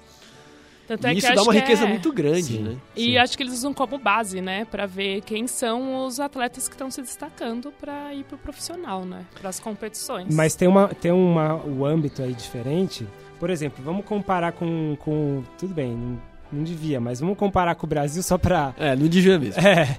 [0.86, 2.62] Tanto é e que isso acho dá uma que riqueza é- muito grande, Sim.
[2.62, 2.76] né?
[2.96, 3.16] E Sim.
[3.18, 6.90] acho que eles usam como base, né, Pra ver quem são os atletas que estão
[6.90, 10.34] se destacando pra ir pro profissional, né, para as competições.
[10.34, 13.06] Mas tem, uma, tem uma, o âmbito aí diferente.
[13.38, 14.96] Por exemplo, vamos comparar com...
[14.98, 15.96] com tudo bem,
[16.52, 18.74] não, devia, mas vamos comparar com o Brasil só pra...
[18.76, 19.62] É, não devia mesmo.
[19.64, 19.96] É,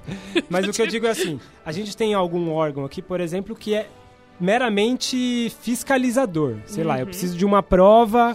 [0.50, 3.56] mas o que eu digo é assim, a gente tem algum órgão aqui, por exemplo,
[3.56, 3.88] que é
[4.42, 6.56] meramente fiscalizador.
[6.66, 7.06] Sei lá, eu Uhum.
[7.08, 8.34] preciso de uma prova,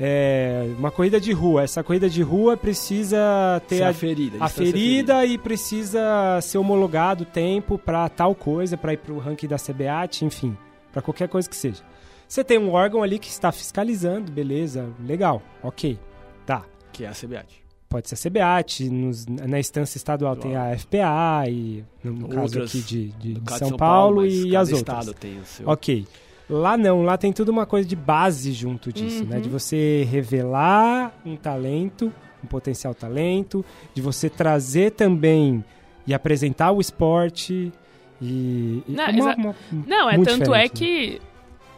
[0.00, 1.62] é, uma corrida de rua.
[1.62, 4.36] Essa corrida de rua precisa ter Ser a, ferida.
[4.40, 9.18] a distância ferida e precisa ser homologado o tempo pra tal coisa, pra ir pro
[9.18, 10.56] ranking da CBAT, enfim,
[10.92, 11.82] pra qualquer coisa que seja.
[12.26, 15.98] Você tem um órgão ali que está fiscalizando, beleza, legal, ok,
[16.46, 16.62] tá.
[16.92, 17.63] Que é a CBAT.
[17.94, 22.60] Pode ser a CBAT, nos- na instância estadual tem a FPA e no, no caso
[22.60, 24.98] aqui de, de- de São, de Paulo, mas e as outras.
[24.98, 25.68] estado tem o seu.
[25.68, 26.04] Ok.
[26.50, 29.28] Lá não, lá tem tudo uma coisa de base junto disso, Uhum.
[29.28, 29.38] né?
[29.40, 35.64] De você revelar um talento, um potencial talento, de você trazer também
[36.04, 37.72] e apresentar o esporte
[38.20, 38.82] e...
[38.88, 39.54] e Não, é uma- uma-
[39.86, 40.68] Não, é tanto é né?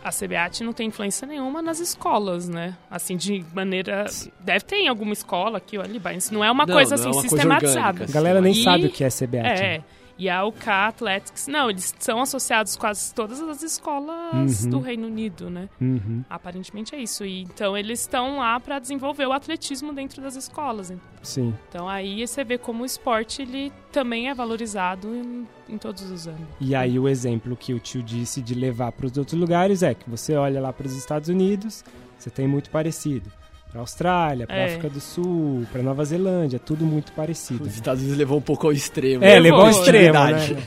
[0.06, 2.76] A CBAT não tem influência nenhuma nas escolas, né?
[2.90, 4.04] Assim, de maneira.
[4.40, 7.02] Deve ter em alguma escola aqui ou ali, mas não é uma Não, coisa não
[7.04, 7.86] é assim uma coisa sistematizada.
[7.88, 9.46] orgânica, A galera nem E- sabe o que é CBAT.
[9.62, 9.82] É.
[10.18, 14.70] E a UK Athletics, não, eles são associados quase todas as escolas Uhum.
[14.70, 15.68] do Reino Unido, né?
[15.80, 17.24] Uhum, Aparentemente é isso.
[17.24, 20.92] E, então eles estão lá para desenvolver o atletismo dentro das escolas.
[21.22, 21.54] sim.
[21.68, 26.26] Então aí você vê como o esporte ele também é valorizado em, em todos os
[26.26, 26.54] âmbitos.
[26.60, 29.94] E aí o exemplo que o tio disse de levar para os outros lugares é
[29.94, 31.84] que você olha lá para os Estados Unidos,
[32.18, 33.30] você tem muito parecido.
[33.76, 34.64] Para Austrália, para É.
[34.66, 37.64] África do Sul, para Nova Zelândia, tudo muito parecido.
[37.64, 39.22] Os Estados Unidos levou um pouco ao extremo.
[39.22, 39.38] É, né?
[39.38, 39.80] levou ao Levou.
[39.82, 40.62] extremo, né?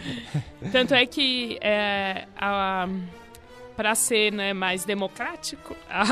[0.70, 2.86] Tanto é que é, a,
[3.74, 6.04] para ser né, mais democrático, a,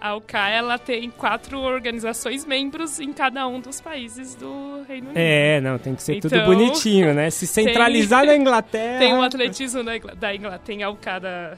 [0.00, 5.18] a UK ela tem quatro organizações membros em cada um dos países do Reino Unido.
[5.18, 7.28] É, não, tem que ser tudo Então, bonitinho, né?
[7.30, 9.00] Se centralizar na Inglaterra.
[9.00, 11.56] Tem o atletismo da, da Inglaterra, tem a UK da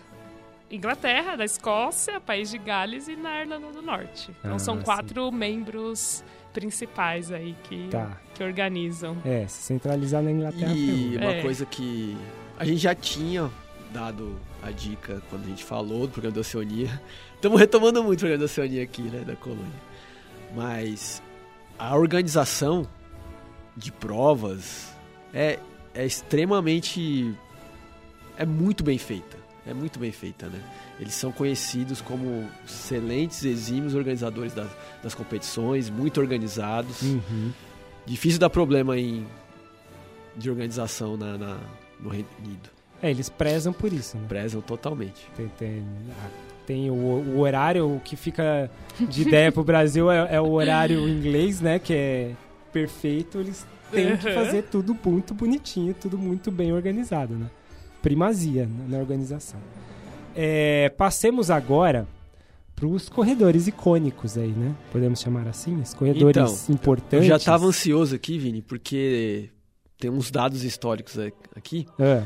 [0.75, 4.31] Inglaterra, da Escócia, País de Gales e na Irlanda do Norte.
[4.41, 4.83] Então Ah, são sim.
[4.83, 8.17] quatro membros principais aí que, Tá.
[8.35, 9.17] que organizam.
[9.25, 10.73] É, se centralizar na Inglaterra.
[10.73, 11.43] E uma É.
[11.43, 12.17] coisa que
[12.59, 13.51] a gente já tinha
[13.93, 17.01] dado a dica quando a gente falou do programa da Oceania.
[17.35, 19.65] Estamos retomando muito o programa da Oceania aqui, né, da colônia.
[20.55, 21.23] Mas
[21.79, 22.89] a organização
[23.77, 24.93] de provas
[25.33, 25.59] é,
[25.93, 27.35] é extremamente.
[28.37, 29.37] é muito bem feita.
[29.67, 30.61] É muito bem feita, né?
[31.01, 34.69] Eles são conhecidos como excelentes, exímios organizadores das,
[35.03, 37.03] das competições, muito organizados.
[37.03, 37.51] Uhum.
[38.07, 39.27] Difícil dar problema em
[40.37, 41.61] de organização na, na-
[42.01, 42.69] no Reino Unido.
[43.03, 44.17] É, eles prezam por isso.
[44.17, 44.25] Né?
[44.29, 45.27] Prezam totalmente.
[45.37, 45.83] Tem, tem,
[46.23, 46.29] ah,
[46.67, 48.71] tem o, o horário, o que fica
[49.09, 51.79] de ideia pro Brasil é, é o horário inglês, né?
[51.79, 52.31] Que é
[52.73, 53.39] perfeito.
[53.39, 54.35] Eles têm que Uhum.
[54.35, 57.47] fazer tudo muito bonitinho, tudo muito bem organizado, né?
[58.05, 59.59] Primazia na, organização.
[60.37, 62.07] É, passemos agora
[62.77, 64.75] pros corredores icônicos aí, né?
[64.93, 65.81] Podemos chamar assim?
[65.81, 67.13] Os corredores Então, importantes.
[67.15, 69.49] Eu já estava ansioso aqui, Vini, porque
[69.99, 71.17] tem uns dados históricos
[71.57, 72.25] aqui Ah.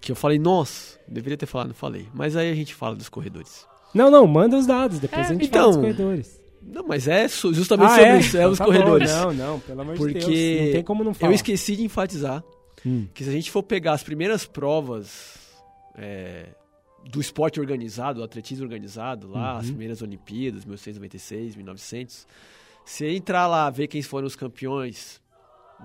[0.00, 2.06] que eu falei, nossa, deveria ter falado, não falei.
[2.14, 3.66] Mas aí a gente fala dos corredores.
[3.92, 6.40] Não, não, manda os dados, depois É, a gente então, fala dos corredores.
[6.62, 8.18] Não, mas é justamente Ah, sobre é?
[8.18, 8.72] isso, é Então os tá bom.
[8.72, 9.10] corredores.
[9.10, 10.66] Não, não, pelo amor de Porque Deus.
[10.66, 11.32] Não tem como não falar.
[11.32, 12.44] Eu esqueci de enfatizar
[12.86, 13.08] Hum.
[13.12, 15.34] que se a gente for pegar as primeiras provas
[15.96, 16.46] é,
[17.10, 19.70] do esporte organizado, do atletismo organizado, lá, as Uhum.
[19.72, 22.26] primeiras Olimpíadas, 1896, 1900,
[22.84, 25.20] se entrar lá, ver quem foram os campeões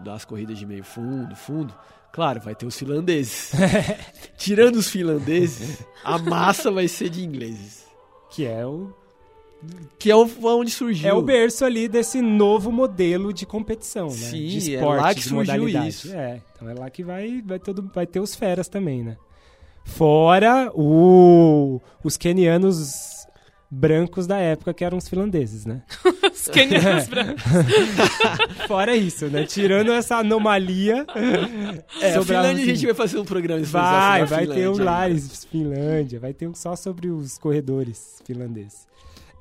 [0.04, 1.74] das corridas de meio fundo, fundo,
[2.14, 3.52] claro, vai ter os finlandeses.
[4.38, 7.86] Tirando os finlandeses, a massa vai ser de ingleses.
[8.32, 8.94] Que é o,
[10.00, 11.08] Que é o- onde surgiu.
[11.10, 14.14] é o berço ali desse novo modelo de competição, né?
[14.14, 16.12] Sim, de é esporte, lá que surgiu isso.
[16.14, 19.18] É, então é lá que vai, vai, todo, vai ter os feras também, né?
[19.84, 23.26] Fora o, os quenianos
[23.70, 25.82] brancos da época, que eram os finlandeses, né?
[26.32, 27.44] Os quenianos brancos.
[28.68, 29.46] Fora isso, né?
[29.46, 31.06] Tirando essa anomalia.
[32.02, 34.74] É, a sobre a- Finlândia a gente vai fazer um programa Vai, vai ter um
[34.76, 34.84] Finlândia.
[34.86, 38.88] Lares Finlândia, vai ter um só sobre os corredores finlandeses.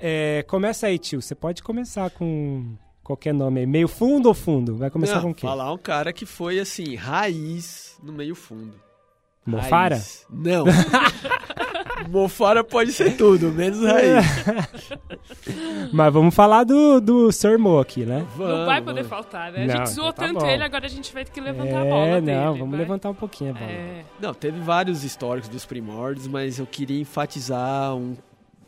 [0.00, 1.20] É, começa aí, tio.
[1.20, 3.66] Você pode começar com qualquer nome aí.
[3.66, 4.76] Meio fundo ou fundo?
[4.76, 5.46] Vai começar Não, com o quê?
[5.46, 8.74] falar um cara que foi assim, raiz no meio fundo.
[9.44, 9.96] Mofara?
[9.96, 10.26] Raiz.
[10.30, 10.64] Não.
[12.08, 14.24] Mofara pode ser tudo, menos raiz.
[15.92, 18.26] Mas vamos falar do, do Sir Mo aqui, né?
[18.38, 19.08] não vai Vamos, poder vamos.
[19.08, 19.66] faltar, né?
[19.66, 20.50] Não, a gente zoou então tá tanto bom.
[20.50, 22.58] ele, agora a gente vai ter que levantar a é, bola não, dele.
[22.58, 22.78] vamos vai.
[22.78, 23.70] levantar um pouquinho a bola.
[23.70, 24.04] É.
[24.20, 28.16] Não, teve vários históricos dos primórdios, mas eu queria enfatizar um,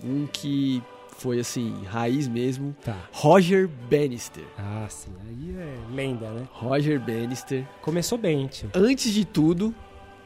[0.04, 0.82] um que
[1.22, 2.74] foi assim, raiz mesmo.
[2.84, 2.96] Tá.
[3.12, 4.44] Roger Bannister.
[4.58, 5.10] Ah, sim.
[5.28, 6.48] Aí é lenda, né?
[6.52, 7.64] Roger Bannister.
[7.80, 8.70] Começou bem, tio.
[8.74, 9.74] Antes de tudo,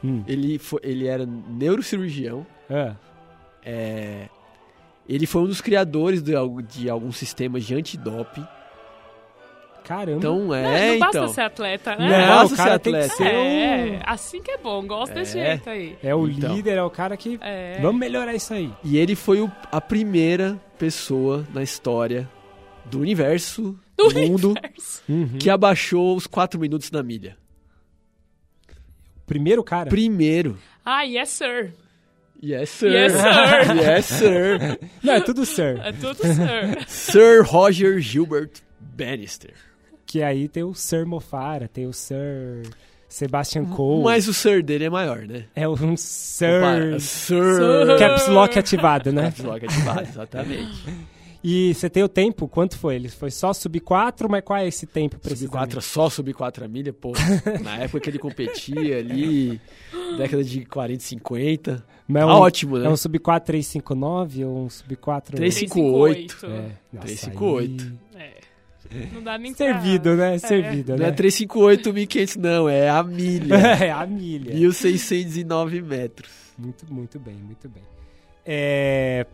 [0.03, 0.23] Hum.
[0.27, 2.45] ele, foi, ele era neurocirurgião.
[2.69, 2.95] Ah,
[3.63, 4.29] É,
[5.07, 6.33] ele foi um dos criadores de,
[6.67, 8.45] de alguns sistemas de antidoping.
[9.87, 10.17] Caramba.
[10.17, 11.29] Então, Não, é, não basta então.
[11.33, 12.09] ser atleta, né?
[12.09, 13.15] Não, basta o cara ser tem que atleta.
[13.15, 13.99] ser É, um...
[14.05, 15.45] assim que é bom, gosto desse É.
[15.51, 15.97] jeito aí.
[16.03, 16.55] É o Então.
[16.55, 17.39] líder, é o cara que...
[17.41, 17.79] É.
[17.81, 18.71] Vamos melhorar isso aí.
[18.83, 22.29] E ele foi o- a primeira pessoa na história
[22.85, 24.53] do universo, Do do mundo,
[25.09, 25.37] Uhum.
[25.39, 27.35] que abaixou os 4 minutos na milha.
[29.25, 29.89] Primeiro cara.
[29.89, 30.57] Primeiro.
[30.85, 31.73] Ah, yes, sir.
[32.41, 32.91] Yes, sir.
[32.91, 33.75] Yes, sir.
[33.81, 34.79] yes, sir.
[35.03, 35.79] Não, é tudo Sir.
[35.83, 36.85] É tudo sir.
[36.87, 39.53] Sir Roger Gilbert Bannister.
[40.07, 42.63] Que aí tem o Sir Mofara, tem o Sir
[43.09, 44.03] Sebastian Coe.
[44.03, 45.45] Mas o Sir dele é maior, né?
[45.55, 46.99] É um Opa, Sir...
[46.99, 47.97] Sir.
[47.99, 49.23] Caps Lock ativado, né?
[49.23, 50.83] Caps Lock ativado, exatamente.
[51.43, 52.47] E você tem o tempo?
[52.47, 52.95] Quanto foi?
[52.95, 55.51] Ele foi só sub 4, mas qual é esse tempo Sub precisamente?
[55.75, 57.11] 4, só sub 4 a milha, pô.
[57.63, 59.61] Na época que ele competia ali,
[60.17, 61.85] década de 40, 50.
[62.07, 62.85] Mas é Tá um, ótimo, né?
[62.87, 65.35] É um sub 4 359 ou um sub 4...
[65.37, 66.45] 358.
[66.45, 67.83] É, nossa, 358.
[67.83, 68.06] aí- É.
[69.13, 70.37] Não dá nem pra- Servido, né?
[70.37, 71.09] Servido, Não né?
[71.09, 73.55] é 358, 1500, não, é a milha.
[73.83, 74.53] é a milha.
[74.53, 76.29] 1609 metros.
[76.57, 77.83] Muito, muito bem, muito bem.
[78.45, 79.25] É,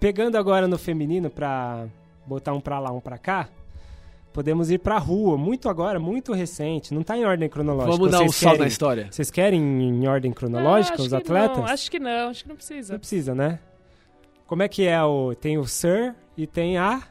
[0.00, 1.86] Pegando agora no feminino pra
[2.26, 3.48] botar um pra lá, um pra cá,
[4.32, 5.38] podemos ir pra rua.
[5.38, 6.92] Muito agora, muito recente.
[6.92, 7.96] Não tá em ordem cronológica.
[7.96, 9.08] Vamos dar um salto querem- na história.
[9.10, 11.56] Vocês querem em ordem cronológica acho os atletas?
[11.58, 12.92] Não, acho que não, acho que não precisa.
[12.94, 13.58] Não precisa, né?
[14.46, 15.34] Como é que é o...
[15.34, 17.02] Tem o Sir e tem a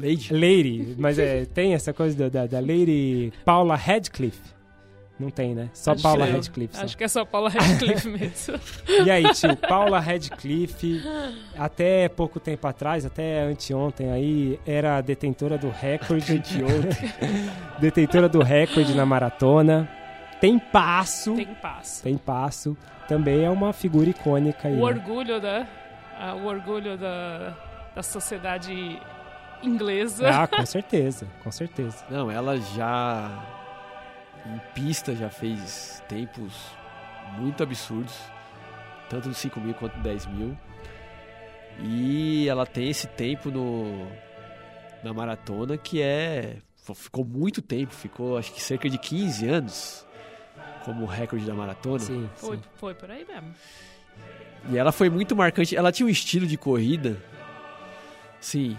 [0.00, 0.32] Lady?
[0.32, 0.96] Lady.
[0.98, 4.60] Mas é, tem essa coisa da, da, Lady Paula Radcliffe?
[5.18, 5.68] Não tem, né?
[5.74, 6.32] Só Acho Paula não.
[6.32, 6.74] Radcliffe.
[6.74, 6.82] só.
[6.82, 8.58] Acho que é só Paula Radcliffe mesmo.
[9.04, 11.02] E aí, tio, Paula Radcliffe,
[11.58, 16.38] até pouco tempo atrás, até anteontem aí, era detentora do recorde.
[16.38, 17.12] Anteontem.
[17.78, 19.90] detentora do recorde na maratona.
[20.40, 21.34] Tem passo.
[21.34, 22.02] Tem passo.
[22.02, 22.76] Tem passo.
[23.06, 24.74] Também é uma figura icônica aí.
[24.74, 24.82] O né?
[24.82, 25.66] orgulho da,
[26.18, 27.54] ah, o orgulho da,
[27.94, 28.98] da sociedade
[29.62, 30.28] inglesa.
[30.28, 32.04] Ah, com certeza, com certeza.
[32.10, 33.58] Não, ela já
[34.46, 36.52] em pista já fez tempos
[37.38, 38.14] muito absurdos,
[39.08, 40.56] tanto no 5 mil quanto no 10 mil.
[41.82, 44.06] E ela tem esse tempo no,
[45.02, 46.56] na maratona que é.
[46.94, 50.06] Ficou muito tempo, ficou acho que cerca de 15 anos
[50.84, 52.00] como recorde da maratona.
[52.00, 52.62] Sim, Foi, sim.
[52.74, 53.54] foi por aí mesmo.
[54.70, 55.76] E ela foi muito marcante.
[55.76, 57.16] Ela tinha um estilo de corrida.
[58.40, 58.76] Sim.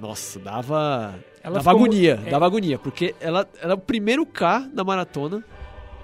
[0.00, 1.14] Nossa, dava.
[1.42, 2.20] Ela dava ficou agonia.
[2.26, 2.30] é.
[2.30, 2.78] Dava agonia.
[2.78, 5.42] Porque ela era o primeiro K da maratona.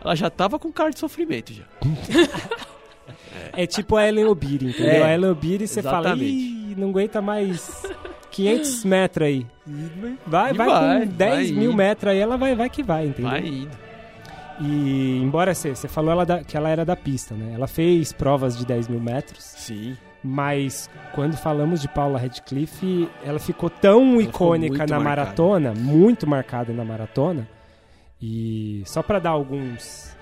[0.04, 1.64] Ela já tava com cara de sofrimento já.
[3.54, 4.92] É tipo a Ellen Obiri, entendeu?
[4.92, 6.14] É, a Ellen Obiri, você fala.
[6.16, 7.82] Ih, não aguenta mais
[8.30, 9.46] 500 metros aí.
[10.26, 11.76] Vai, vai, vai, com 10 vai mil indo.
[11.76, 13.30] metros aí, ela vai, vai que vai, entendeu?
[13.30, 13.70] Vai indo.
[14.60, 17.52] E embora você, você falou ela da- que ela era da pista, né?
[17.54, 19.96] Ela fez provas de 10 mil metros, Sim.
[20.22, 25.04] Mas quando falamos de Paula Radcliffe, ela ficou tão ficou icônica muito na marcada.
[25.04, 27.48] maratona, muito marcada na maratona.
[28.20, 30.16] E só para dar alguns,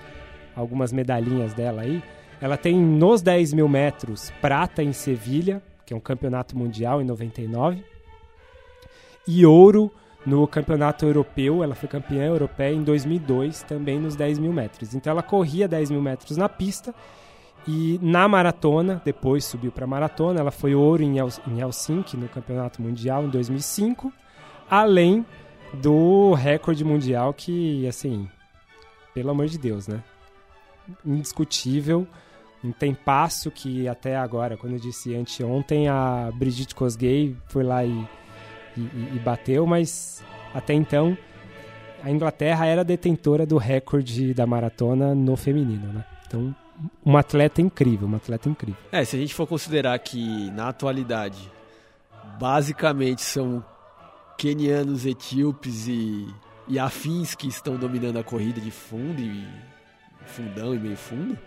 [0.55, 2.01] algumas medalhinhas dela aí,
[2.41, 7.05] ela tem nos 10 mil metros prata em Sevilha, que é um campeonato mundial em
[7.05, 7.83] 99,
[9.27, 9.91] e ouro
[10.25, 11.63] no campeonato europeu.
[11.63, 14.95] Ela foi campeã europeia em 2002, também nos 10 mil metros.
[14.95, 16.95] Então ela corria 10 mil metros na pista
[17.67, 20.39] e na maratona, depois subiu para maratona.
[20.39, 24.11] Ela foi ouro em, em Helsinki no campeonato mundial em 2005,
[24.69, 25.25] além
[25.73, 28.27] do recorde mundial que, assim,
[29.13, 30.03] pelo amor de Deus, né?
[31.05, 32.07] Indiscutível.
[32.63, 38.07] Um tempasso que até agora, quando eu disse anteontem, a Brigitte Kosgei foi lá e,
[38.77, 38.81] e,
[39.15, 41.17] e bateu, mas até então
[42.03, 46.05] a Inglaterra era detentora do recorde da maratona no feminino, né?
[46.27, 46.55] Então,
[47.03, 48.79] uma atleta incrível, uma atleta incrível.
[48.91, 51.51] É, se a gente for considerar que na atualidade
[52.39, 53.63] basicamente são
[54.37, 56.27] quenianos, etíopes e,
[56.67, 59.47] e afins que estão dominando a corrida de fundo e
[60.25, 61.37] fundão e meio fundo,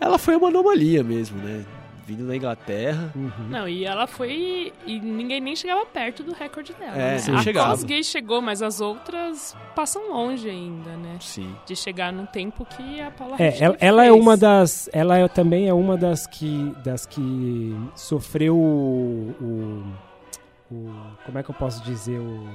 [0.00, 1.64] ela foi uma anomalia mesmo, né?
[2.06, 3.12] Vindo da Inglaterra.
[3.50, 4.72] Não, e ela foi.
[4.86, 6.92] E ninguém nem chegava perto do recorde dela.
[6.96, 7.18] É, né?
[7.18, 7.70] sim, a chegava.
[7.70, 11.16] Cosgay chegou, mas as outras passam longe ainda, né?
[11.20, 11.52] Sim.
[11.66, 15.26] De chegar num tempo que a Paula É, ela, ela é uma das, ela é,
[15.26, 20.94] também é uma das que, das que sofreu o, o, o-
[21.24, 22.48] como é que eu posso dizer o,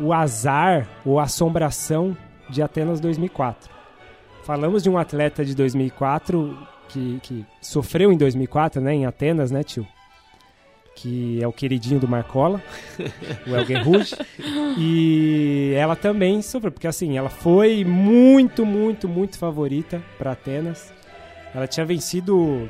[0.00, 2.16] o azar ou assombração
[2.50, 3.70] de Atenas 2004.
[4.42, 6.58] Falamos de um atleta de 2004
[6.88, 9.86] que, que sofreu em 2004, né, em Atenas, né, tio?
[10.96, 12.60] Que é o queridinho do Marcola,
[13.46, 14.16] o Elgen Rouge.
[14.76, 20.92] E ela também sofreu, porque assim, ela foi muito, muito, muito favorita para Atenas.
[21.54, 22.68] Ela tinha vencido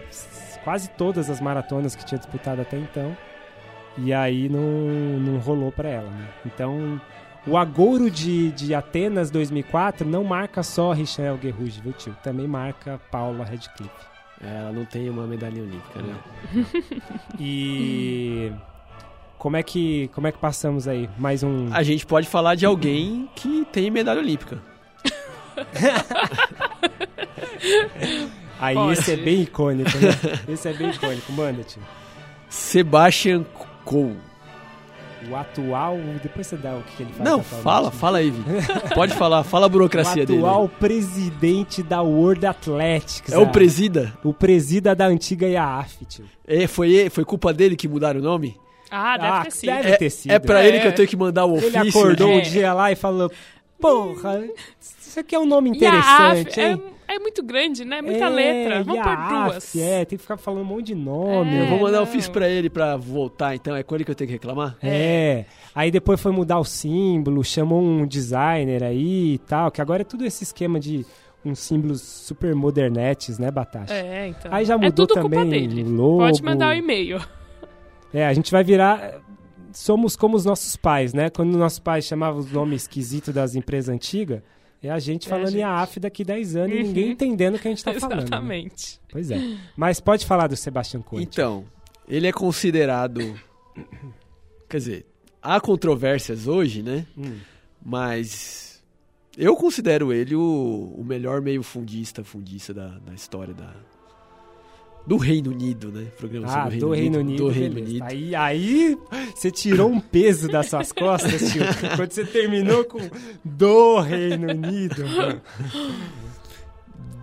[0.63, 3.17] quase todas as maratonas que tinha disputado até então.
[3.97, 6.29] E aí não, não rolou para ela, né?
[6.45, 7.01] Então,
[7.49, 12.17] o agouro de, de Atenas 2004 não marca só Richel Guerruji, viu, tio?
[12.23, 13.91] Também marca Paula Radcliffe.
[14.41, 16.15] Ela não tem uma medalha olímpica, né?
[17.41, 18.53] E
[19.39, 21.09] como é que como é que passamos aí?
[21.19, 24.59] Mais um A gente pode falar de alguém que tem medalha olímpica.
[28.61, 28.99] Aí Pode.
[28.99, 30.09] esse é bem icônico, né?
[30.49, 31.81] Esse é bem icônico, manda, tio.
[32.49, 33.45] Sebastian
[33.85, 34.17] Coe.
[35.31, 37.29] O atual, depois você dá o que ele faz.
[37.29, 38.95] Não, fala, fala aí, Vitor.
[38.95, 40.39] Pode falar, fala a O burocracia dele.
[40.39, 43.33] atual presidente da World Athletics.
[43.33, 44.13] É o presida?
[44.23, 46.25] O presida da antiga IAAF, tio.
[46.47, 48.57] É, foi, foi culpa dele que mudaram o nome?
[48.91, 49.67] Ah, deve Ah, ter sido.
[49.71, 50.31] deve É, ter sido.
[50.31, 50.69] é pra É.
[50.69, 51.89] ele que eu tenho que mandar o Ele ofício.
[52.01, 52.41] acordou um É.
[52.43, 53.31] dia lá e falou:
[53.81, 54.43] Porra,
[55.09, 56.83] isso aqui é um nome interessante, hein?
[57.09, 58.01] é, é muito grande, né?
[58.03, 58.83] Muita É, letra.
[58.85, 59.77] Vamos por duas.
[59.77, 61.57] É, tem que ficar falando um monte de nome.
[61.57, 62.03] Eu É, vou mandar o não.
[62.03, 63.75] ofício pra ele pra voltar, então.
[63.75, 64.77] É com ele que eu tenho que reclamar?
[64.83, 65.45] É.
[65.75, 70.05] Aí depois foi mudar o símbolo, chamou um designer aí e tal, que agora é
[70.05, 71.05] tudo esse esquema de
[71.45, 73.93] uns símbolos super modernetes, né, Batata?
[73.95, 74.53] É, então.
[74.53, 75.83] Aí já é mudou culpa também dele.
[75.85, 76.19] o logo.
[76.19, 77.21] Pode mandar o e-mail.
[78.13, 79.21] É, a gente vai virar.
[79.73, 81.29] Somos como os nossos pais, né?
[81.31, 84.41] Quando nossos pais chamavam os nomes esquisitos das empresas antigas,
[84.83, 85.63] é a gente É a falando em gente.
[85.65, 86.87] AF daqui 10 anos e Uhum.
[86.87, 88.17] ninguém entendendo o que a gente tá falando.
[88.19, 88.23] né?
[88.25, 89.01] Exatamente.
[89.11, 89.39] Pois é.
[89.77, 91.23] Mas pode falar do Sebastian Coe.
[91.23, 91.65] Então,
[92.07, 93.21] ele é considerado.
[94.69, 95.07] Quer dizer,
[95.43, 97.07] há controvérsias hoje, né?
[97.17, 97.39] Hum.
[97.85, 98.83] Mas
[99.37, 103.75] eu considero ele o, o melhor meio fundista, fundista da, da história da,
[105.09, 106.05] do Reino Unido, né?
[106.19, 107.45] Programa Ah, sobre do Reino Unido.
[107.45, 107.81] Do Reino.
[107.81, 108.05] Unido.
[108.05, 108.99] Aí, aí
[109.35, 111.63] você tirou um peso das suas costas, tio.
[111.97, 112.99] Quando você terminou com
[113.43, 115.03] do Reino Unido.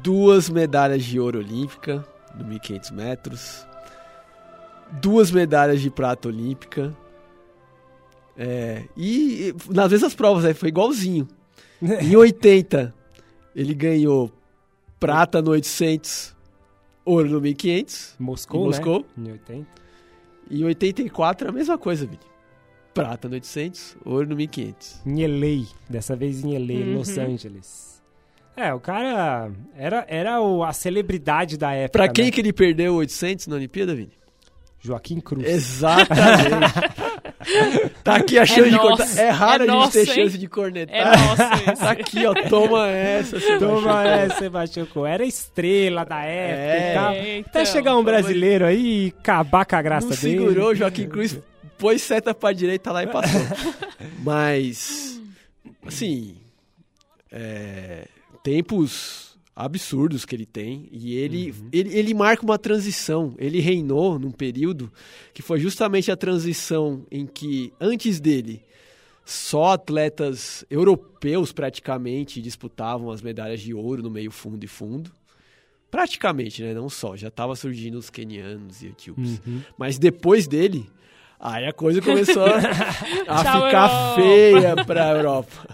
[0.02, 2.04] Duas medalhas de ouro olímpica
[2.36, 3.68] no 1.500 metros.
[4.94, 6.92] Duas medalhas de prata olímpica.
[8.36, 11.28] É, e, e nas vezes as provas aí foi igualzinho.
[12.02, 12.92] Em 80,
[13.56, 14.32] ele ganhou
[15.00, 16.35] prata no 800,
[17.06, 18.16] ouro no 1500.
[18.20, 19.06] Moscou, Em Moscou.
[19.16, 19.30] né?
[19.30, 19.68] Em 80.
[20.50, 22.20] E em 84 a mesma coisa, Vini.
[22.94, 25.02] Prata no 800, ouro no 1500.
[25.06, 25.66] Em LA.
[25.90, 26.98] Dessa vez em LA, Uhum.
[26.98, 28.02] Los Angeles.
[28.56, 32.00] É, o cara era, era o- a celebridade da época.
[32.06, 32.32] Pra quem né?
[32.32, 34.14] que ele perdeu 800 na Olimpíada, Vini?
[34.80, 35.46] Joaquim Cruz.
[35.46, 36.16] Exatamente.
[38.04, 39.22] tá aqui a chance de nosso, cortar.
[39.22, 40.06] É raro é a gente nosso, ter hein?
[40.16, 40.96] chance de cornetar.
[40.96, 41.76] É esse.
[41.80, 42.34] Tá aqui, ó.
[42.50, 43.60] Toma essa, Sebastião.
[43.60, 45.06] Toma essa, Sebastião.
[45.06, 46.92] Era estrela da época É.
[46.92, 47.12] e tal.
[47.12, 50.38] É, Até então, chegar um brasileiro aí e acabar com a graça Não dele.
[50.40, 51.38] segurou, o Joaquim Cruz
[51.78, 53.42] pôs seta pra direita lá e passou.
[54.24, 55.20] Mas,
[55.86, 56.36] assim,
[57.32, 58.08] é,
[58.44, 59.25] tempos
[59.56, 63.34] absurdos que ele tem e ele, ele, ele marca uma transição.
[63.38, 64.92] Ele reinou num período
[65.34, 68.62] que foi justamente a transição em que, antes dele,
[69.24, 75.12] só atletas europeus praticamente disputavam as medalhas de ouro no meio fundo e fundo.
[75.90, 76.74] Praticamente, né?
[76.74, 77.16] Não só.
[77.16, 79.42] Já tava surgindo os quenianos e etíopes.
[79.48, 79.62] Uhum.
[79.78, 80.90] Mas depois dele,
[81.54, 82.58] aí a coisa começou a,
[83.28, 84.16] a Tchau, ficar Europa.
[84.16, 85.68] feia pra Europa.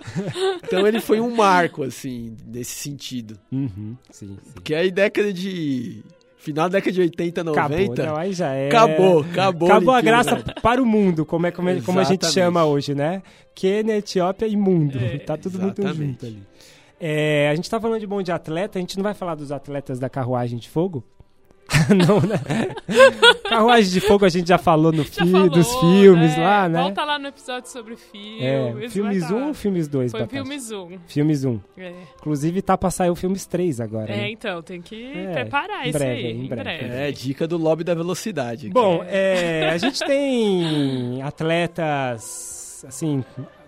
[0.64, 3.38] Então ele foi um marco, assim, nesse sentido.
[3.52, 4.52] Uhum, sim, sim.
[4.54, 6.04] Porque aí década de...
[6.38, 7.62] Final da década de 80, 90...
[7.62, 8.68] Acabou, não, aí já é.
[8.68, 9.68] Acabou, acabou.
[9.72, 12.96] Acabou a graça para o mundo, como, é, como, é- como a gente chama hoje,
[12.96, 13.22] né?
[13.54, 14.98] Quênia, Etiópia e mundo.
[14.98, 16.12] É, tá tudo muito exatamente.
[16.14, 16.40] junto ali.
[17.00, 19.52] É, a gente tá falando de bom de atleta, a gente não vai falar dos
[19.52, 21.04] atletas da carruagem de fogo?
[22.08, 22.38] não, né?
[23.50, 26.44] carruagem de fogo a gente já falou no Já fi, falou, dos filmes né?
[26.44, 26.82] lá, né?
[26.82, 28.42] Volta lá no episódio sobre filmes.
[28.42, 29.48] É, filmes tá 1 lá.
[29.48, 31.00] ou filmes 2, Foi filmes 1.
[31.08, 31.60] Filmes 1.
[31.78, 31.94] É.
[32.20, 34.12] Inclusive tá pra sair o filmes 3 agora.
[34.12, 34.30] É, né?
[34.32, 36.32] então, tem que É, preparar em isso breve, aí.
[36.32, 36.64] em Em breve.
[36.64, 36.86] breve.
[36.96, 38.68] É, dica do lobby da velocidade.
[38.68, 38.74] aqui.
[38.74, 43.24] Bom, é, a gente tem atletas, assim,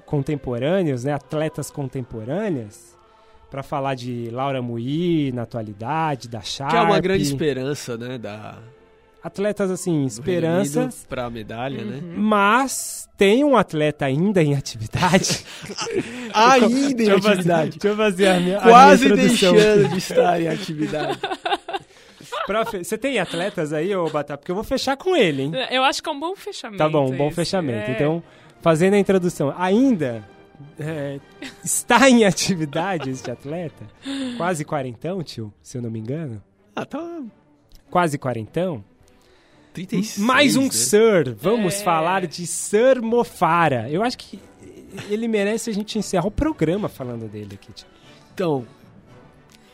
[0.06, 1.14] contemporâneos, né?
[1.14, 2.93] Atletas contemporâneas,
[3.54, 6.72] para falar de Laura Mui na atualidade, da Sharp.
[6.72, 8.58] que é uma grande esperança, né, da
[9.24, 10.76] Atletas, assim, esperanças.
[10.76, 12.00] Unido pra medalha, né?
[12.02, 12.14] Uhum.
[12.18, 15.46] Mas tem um atleta ainda em atividade.
[16.34, 17.70] Ainda em Deixa eu fazer- atividade.
[17.78, 21.20] Deixa eu fazer a minha, a Quase minha introdução deixando de estar em atividade.
[22.84, 24.40] Você tem atletas aí, ô Batata?
[24.40, 25.52] Porque eu vou fechar com ele, hein?
[25.70, 26.80] Eu acho que é um bom fechamento.
[26.80, 27.36] Tá bom, um bom esse.
[27.36, 27.92] fechamento.
[27.92, 27.94] É.
[27.94, 28.22] Então,
[28.62, 30.24] fazendo a introdução, ainda
[30.80, 31.20] é,
[31.64, 33.86] está em atividade este atleta?
[34.38, 36.42] Quase quarentão, tio, se eu não me engano.
[36.76, 37.22] Ah, tá
[37.90, 38.84] Quase quarentão.
[39.74, 40.70] 36, Mais um né?
[40.72, 41.36] Sir.
[41.40, 41.84] Vamos É.
[41.84, 43.90] falar de Sir Mofara.
[43.90, 44.40] Eu acho que
[45.10, 47.88] ele merece a gente encerrar o programa falando dele aqui, tio.
[48.34, 48.66] Então,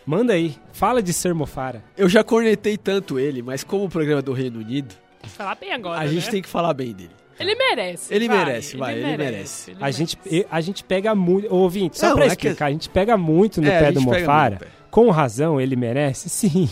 [0.05, 1.83] Manda aí, fala de Sir Mofara.
[1.95, 5.71] eu já cornetei tanto ele, mas como o programa é do Reino Unido, Falar bem
[5.71, 6.31] agora, a gente né?
[6.31, 7.11] tem que falar bem dele.
[7.39, 8.13] Ele merece.
[8.13, 9.71] Ele vai, merece, vai, ele merece.
[9.71, 10.47] ele A gente, merece.
[10.51, 11.51] a gente pega muito.
[11.53, 13.91] Ô, Ouvinte, só Não, pra é que- explicar, a gente pega muito no É, pé
[13.91, 14.59] do Mofara.
[14.91, 16.67] Com razão, ele merece, sim.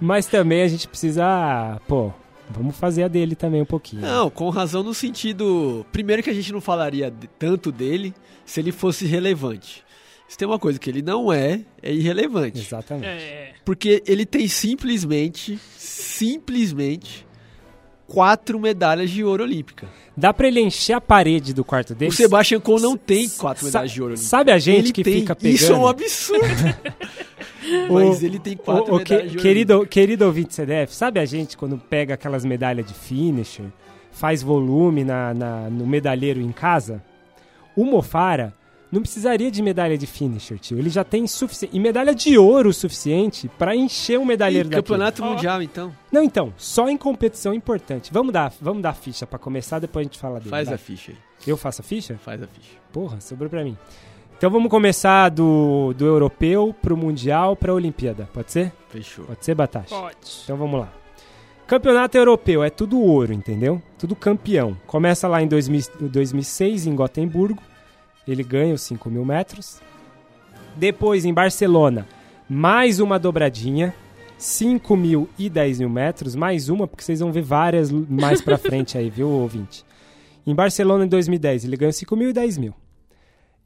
[0.00, 2.12] Mas também a gente precisa, pô,
[2.50, 4.02] vamos fazer a dele também um pouquinho.
[4.02, 5.84] Não, com razão no sentido.
[5.92, 8.14] Primeiro que a gente não falaria de- tanto dele
[8.44, 9.82] se ele fosse relevante.
[10.28, 12.58] Se tem uma coisa que ele não é, é irrelevante.
[12.58, 13.06] Exatamente.
[13.06, 13.52] É.
[13.64, 17.24] Porque ele tem simplesmente, simplesmente,
[18.06, 19.86] quatro medalhas de ouro olímpica.
[20.16, 22.10] Dá pra ele encher a parede do quarto dele?
[22.10, 24.28] O Sebastian Coe não tem quatro Sa- medalhas de ouro olímpica.
[24.28, 25.14] Sabe a gente ele que tem.
[25.20, 25.54] fica pegando?
[25.54, 26.44] Isso é um absurdo.
[27.90, 31.18] Mas ele tem quatro Ô, ô, que- medalhas de ouro querido, querido ouvinte CDF, sabe
[31.20, 33.66] a gente quando pega aquelas medalhas de finisher,
[34.12, 37.02] faz volume na, na- no medalheiro em casa?
[37.74, 38.54] O Mofara
[38.96, 40.78] não precisaria de medalha de finisher, tio.
[40.78, 41.76] Ele já tem suficiente.
[41.76, 44.82] E medalha de ouro suficiente pra encher um medalheiro daquele.
[44.82, 45.94] campeonato mundial, então.
[46.10, 48.10] Não, então, só em competição importante.
[48.12, 50.50] Vamos dar, vamos dar ficha pra começar, depois a gente fala dele.
[50.50, 50.74] Faz vai.
[50.74, 51.18] a ficha aí.
[51.46, 52.18] Eu faço a ficha?
[52.24, 52.70] Faz a ficha.
[52.90, 53.76] Porra, sobrou pra mim.
[54.36, 58.28] Então vamos começar do, do europeu pro mundial pra Olimpíada.
[58.32, 58.72] Pode ser?
[58.88, 59.24] Fechou.
[59.26, 59.88] Pode ser, Batata?
[59.88, 60.16] Pode.
[60.44, 60.92] Então vamos lá.
[61.66, 63.82] Campeonato europeu é tudo ouro, entendeu?
[63.98, 64.76] Tudo campeão.
[64.86, 67.60] Começa lá em 2000 2006 em Gotemburgo.
[68.26, 69.80] Ele ganha os 5 mil metros.
[70.76, 72.06] Depois em Barcelona,
[72.48, 73.94] mais uma dobradinha.
[74.38, 76.34] 5 mil e 10 mil metros.
[76.34, 79.84] Mais uma, porque vocês vão ver várias mais pra frente aí, viu, ouvinte?
[80.46, 82.74] Em Barcelona em 2010 ele ganha 5 mil e 10 mil.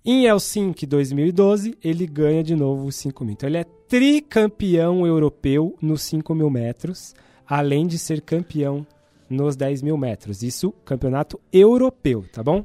[0.02, 3.32] Em Helsinki 2012 ele ganha de novo os 5 mil.
[3.32, 7.14] Então ele é tricampeão europeu nos 5 mil metros,
[7.46, 8.86] além de ser campeão
[9.28, 10.42] nos 10 mil metros.
[10.42, 12.64] Isso, campeonato europeu, tá bom?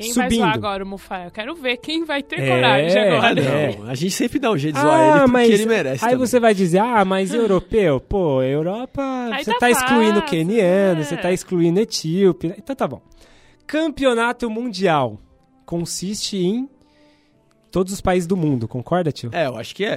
[0.00, 0.40] Quem vai Subindo.
[0.40, 1.24] zoar agora o Mufá?
[1.26, 3.40] Eu quero ver quem vai ter É, coragem Ah, agora.
[3.40, 3.76] É.
[3.76, 3.86] não.
[3.88, 6.04] A gente sempre dá um jeito de zoar ele porque mas ele merece.
[6.04, 6.26] aí também.
[6.26, 11.04] você vai dizer, ah, mas europeu, pô, Europa, Aí você tá tá, excluindo queniano, é.
[11.04, 13.02] você tá excluindo etíope, então tá bom.
[13.66, 15.20] Campeonato mundial
[15.64, 16.68] consiste em
[17.70, 19.30] todos os países do mundo, concorda, tio?
[19.32, 19.96] É, eu acho que é.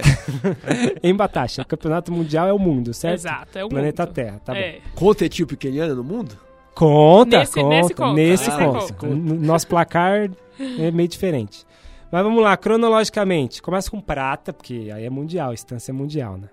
[1.02, 3.14] em Batasha, o campeonato mundial é o mundo, certo?
[3.14, 4.14] Exato, é o Planeta mundo.
[4.14, 4.58] Terra, tá bom.
[4.60, 4.78] é.
[4.94, 6.38] Conta etíope queniano no mundo?
[6.74, 7.68] Conta, Nesse- conta.
[7.68, 8.94] nesse conta, Nesse nesse conta.
[8.94, 9.14] conta.
[9.16, 10.30] Nosso placar
[10.78, 11.64] é meio diferente.
[12.10, 13.60] Mas vamos lá, cronologicamente.
[13.62, 16.48] Começa com prata, porque aí é mundial, instância é mundial, né?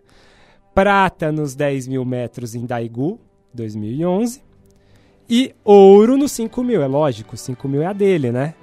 [0.74, 3.20] Prata nos 10 mil metros em Daegu,
[3.54, 4.42] 2011.
[5.30, 8.54] E ouro nos 5 mil, é lógico, 5 mil é a dele, né?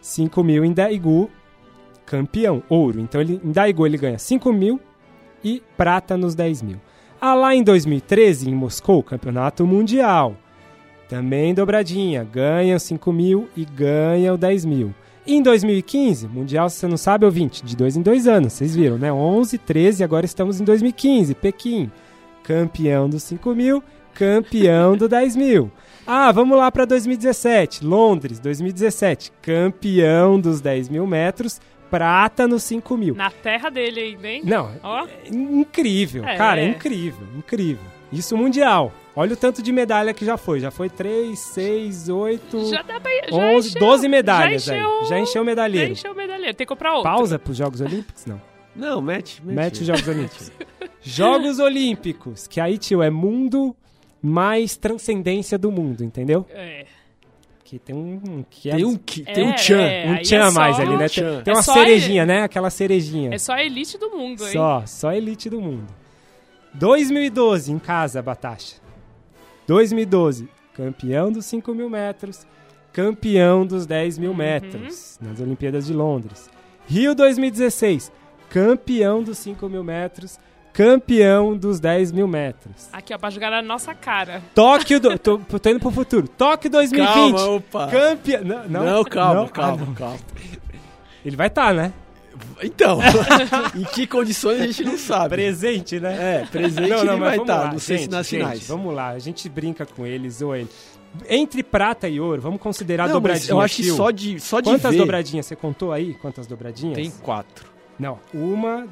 [0.00, 1.30] 5 mil em Daegu,
[2.06, 3.00] campeão, ouro.
[3.00, 4.80] Então ele, em Daegu ele ganha 5 mil
[5.44, 6.78] e prata nos 10 mil.
[7.20, 10.34] Ah, lá em 2013, em Moscou, campeonato mundial.
[11.08, 14.94] Também dobradinha, ganha os 5 mil e ganha o 10 mil.
[15.26, 18.96] Em 2015, mundial, se você não sabe, ouvinte, de dois em dois anos, vocês viram,
[18.98, 19.12] né?
[19.12, 21.90] 11, 13, agora estamos em 2015, Pequim.
[22.42, 23.82] Campeão dos 5 mil,
[24.14, 25.70] campeão do 10 mil.
[26.06, 32.96] Ah, vamos lá para 2017, Londres, 2017, campeão dos 10 mil metros, prata nos 5
[32.96, 33.14] mil.
[33.14, 34.42] Na terra dele ainda, hein?
[34.44, 35.04] Não, Ó.
[35.06, 36.36] é incrível, É.
[36.36, 37.84] cara, é incrível, incrível.
[38.12, 38.92] Isso mundial.
[39.14, 40.60] Olha o tanto de medalha que já foi.
[40.60, 44.78] Já foi 3, 6, 8, Já dá pra já 11, encheu, 12 medalhas já aí.
[44.80, 45.92] encheu, Já encheu o Já medalheiro.
[45.92, 46.54] encheu o medalheiro.
[46.54, 47.10] Tem que comprar outro.
[47.10, 48.24] Pausa pros Jogos Olímpicos?
[48.26, 48.40] Não.
[48.74, 49.42] Não, mete.
[49.44, 50.52] Mete, Mete os Jogos Olímpicos.
[51.02, 53.74] Jogos Olímpicos, que aí, tio, é mundo
[54.22, 56.46] mais transcendência do mundo, entendeu?
[56.50, 56.86] É.
[57.64, 58.44] Que tem um...
[58.48, 59.80] Que Tem é, um, ki- tem um É, tchan.
[59.82, 60.06] é.
[60.06, 61.08] um aí tchan é a mais ali, né?
[61.08, 61.34] tchan.
[61.34, 62.42] Tem, tem É uma só cerejinha, né?
[62.42, 63.34] Aquela cerejinha.
[63.34, 64.52] É só a elite do mundo, hein?
[64.52, 65.84] Só, só a elite do mundo.
[66.78, 68.76] 2012, em casa, Batasha.
[69.66, 72.46] 2012, campeão dos 5 mil metros,
[72.92, 74.36] campeão dos 10 mil Uhum.
[74.36, 76.48] metros, nas Olimpíadas de Londres.
[76.86, 78.10] Rio 2016,
[78.48, 80.38] campeão dos 5 mil metros,
[80.72, 82.88] campeão dos 10 mil metros.
[82.92, 84.40] Aqui, ó, pra jogar na nossa cara.
[84.54, 86.28] Tóquio, do, tô, tô indo pro futuro.
[86.28, 87.88] Tóquio 2020, Calma, opa.
[87.88, 88.44] campeão...
[88.44, 89.44] Não, Não, não, calma, não.
[89.44, 89.94] Ah, calma, não.
[89.94, 90.18] calma.
[91.24, 91.92] Ele vai estar, né?
[92.62, 92.98] Então,
[93.74, 95.30] em que condições a gente não sabe.
[95.30, 96.42] Presente, né?
[96.42, 98.66] É, presente Não, não, ele mas vai estar, lá, não sei se nas gente, finais.
[98.68, 100.68] Vamos lá, a gente brinca com eles, ou ele.
[101.28, 103.52] Entre prata e ouro, vamos considerar Não, dobradinha.
[103.52, 105.46] eu acho que só de, só de Quantas ver dobradinhas?
[105.46, 106.14] Você contou aí?
[106.14, 106.94] Quantas dobradinhas?
[106.96, 107.66] tem quatro.
[107.98, 108.86] Não, uma.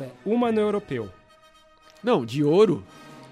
[0.00, 1.08] é, uma no europeu.
[2.02, 2.84] Não, de ouro,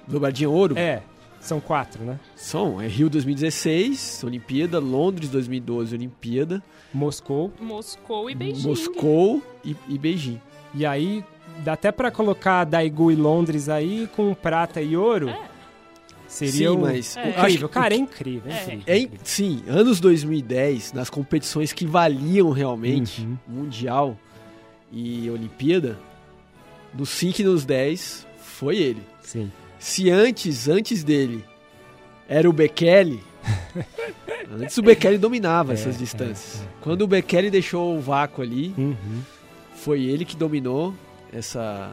[0.06, 1.02] dobradinha ouro, É,
[1.46, 2.18] são quatro, né?
[2.34, 7.52] são é Rio 2016, Olimpíada, Londres 2012, Olimpíada, Moscou.
[7.60, 8.66] Moscou e Beijing.
[8.68, 10.40] Moscou e, e Beijing.
[10.74, 11.24] E aí,
[11.64, 15.28] dá até pra colocar Daegu e Londres aí com prata e ouro.
[15.28, 15.56] É.
[16.28, 17.28] Seria Sim, um- mas É.
[17.30, 17.68] incrível.
[17.68, 18.74] Cara, é incrível, é É.
[18.74, 19.18] incrível.
[19.20, 23.36] é sim, anos 2010, nas competições que valiam realmente, Uhum.
[23.46, 24.18] Mundial
[24.92, 25.96] e Olimpíada,
[26.92, 29.02] nos 5 e nos 10, foi ele.
[29.22, 29.50] Sim.
[29.78, 31.44] Se antes, antes dele,
[32.28, 33.22] era o Bekele,
[34.60, 36.60] antes o Bekele dominava É, essas é, distâncias.
[36.60, 36.68] é, é.
[36.80, 39.20] Quando o Bekele deixou o vácuo ali, Uhum.
[39.74, 40.94] foi ele que dominou
[41.32, 41.90] essa,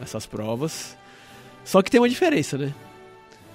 [0.00, 0.96] essas provas.
[1.64, 2.72] Só que tem uma diferença, né?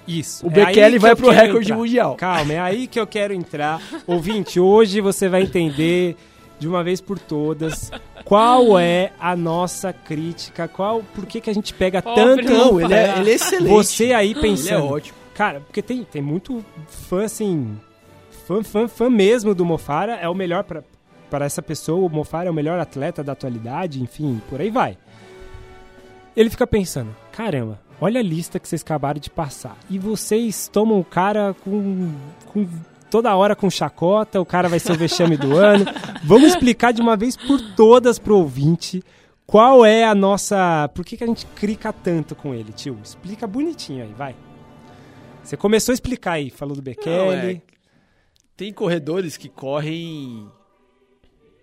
[0.06, 0.44] Isso.
[0.46, 1.76] O é Bekele vai pro recorde entrar.
[1.76, 2.14] mundial.
[2.16, 3.80] Calma, é aí que eu quero entrar.
[4.06, 6.16] Ouvinte, hoje você vai entender
[6.58, 7.90] de uma vez por todas
[8.24, 12.80] qual é a nossa crítica, qual, por que, que a gente pega Pobre tanto Não,
[12.80, 13.20] ele é, para.
[13.20, 13.68] ele é excelente.
[13.68, 14.84] você aí ele é pensando.
[14.86, 15.18] ótimo.
[15.34, 17.78] Cara, porque tem, tem muito fã assim,
[18.46, 20.82] fã, fã, fã mesmo do Mofara, é o melhor pra
[21.32, 24.98] para essa pessoa, o Mofara é o melhor atleta da atualidade, enfim, por aí vai.
[26.36, 29.78] Ele fica pensando, caramba, olha a lista que vocês acabaram de passar.
[29.88, 32.12] E vocês tomam o cara com,
[32.52, 32.68] com
[33.12, 35.84] toda hora com chacota, o cara vai ser o vexame do ano.
[36.24, 39.04] Vamos explicar de uma vez por todas pro ouvinte
[39.46, 40.88] qual é a nossa.
[40.94, 42.98] Por que, que a gente clica tanto com ele, tio?
[43.04, 44.34] Explica bonitinho aí, vai.
[45.44, 47.56] Você começou a explicar aí, falou do Bekele.
[47.56, 47.62] é
[48.56, 50.48] Tem corredores que correm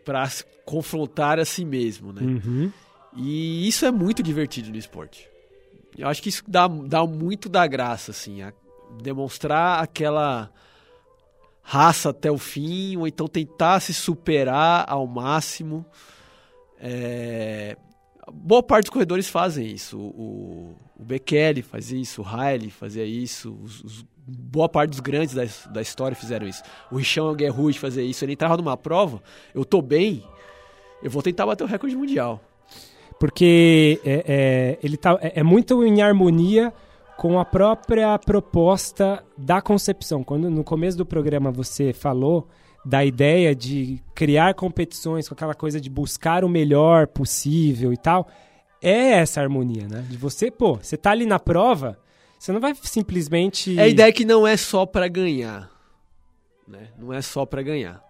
[0.06, 2.22] pra se confrontar a si mesmo, né?
[2.22, 2.72] Uhum.
[3.16, 5.28] E isso é muito divertido no esporte.
[5.98, 8.54] Eu acho que isso dá, dá muito da graça, assim, a
[9.02, 10.52] demonstrar aquela
[11.72, 15.86] raça até o fim, ou então tentar se superar ao máximo.
[16.80, 17.78] É,
[18.32, 19.98] Boa parte dos corredores fazem isso.
[20.00, 25.34] O, o Bekele faz isso, o Haile fazia isso, os- os- boa parte dos grandes
[25.34, 26.62] da, da história fizeram isso.
[26.92, 28.24] O Richão Guerrude fazia isso.
[28.24, 29.20] Ele entrava numa prova,
[29.54, 30.24] eu tô bem,
[31.02, 32.40] eu vou tentar bater o recorde mundial.
[33.20, 36.72] Porque é, é, ele tá, é, é muito em harmonia
[37.20, 40.24] com a própria proposta da concepção.
[40.24, 42.48] Quando no começo do programa você falou
[42.86, 48.26] da ideia de criar competições com aquela coisa de buscar o melhor possível e tal,
[48.82, 50.06] é essa harmonia, né?
[50.10, 52.00] De você, pô, você tá ali na prova,
[52.40, 53.78] você não vai simplesmente.
[53.78, 55.70] É a ideia que não é só pra ganhar.
[56.66, 56.88] Né?
[56.98, 58.02] Não é só pra ganhar.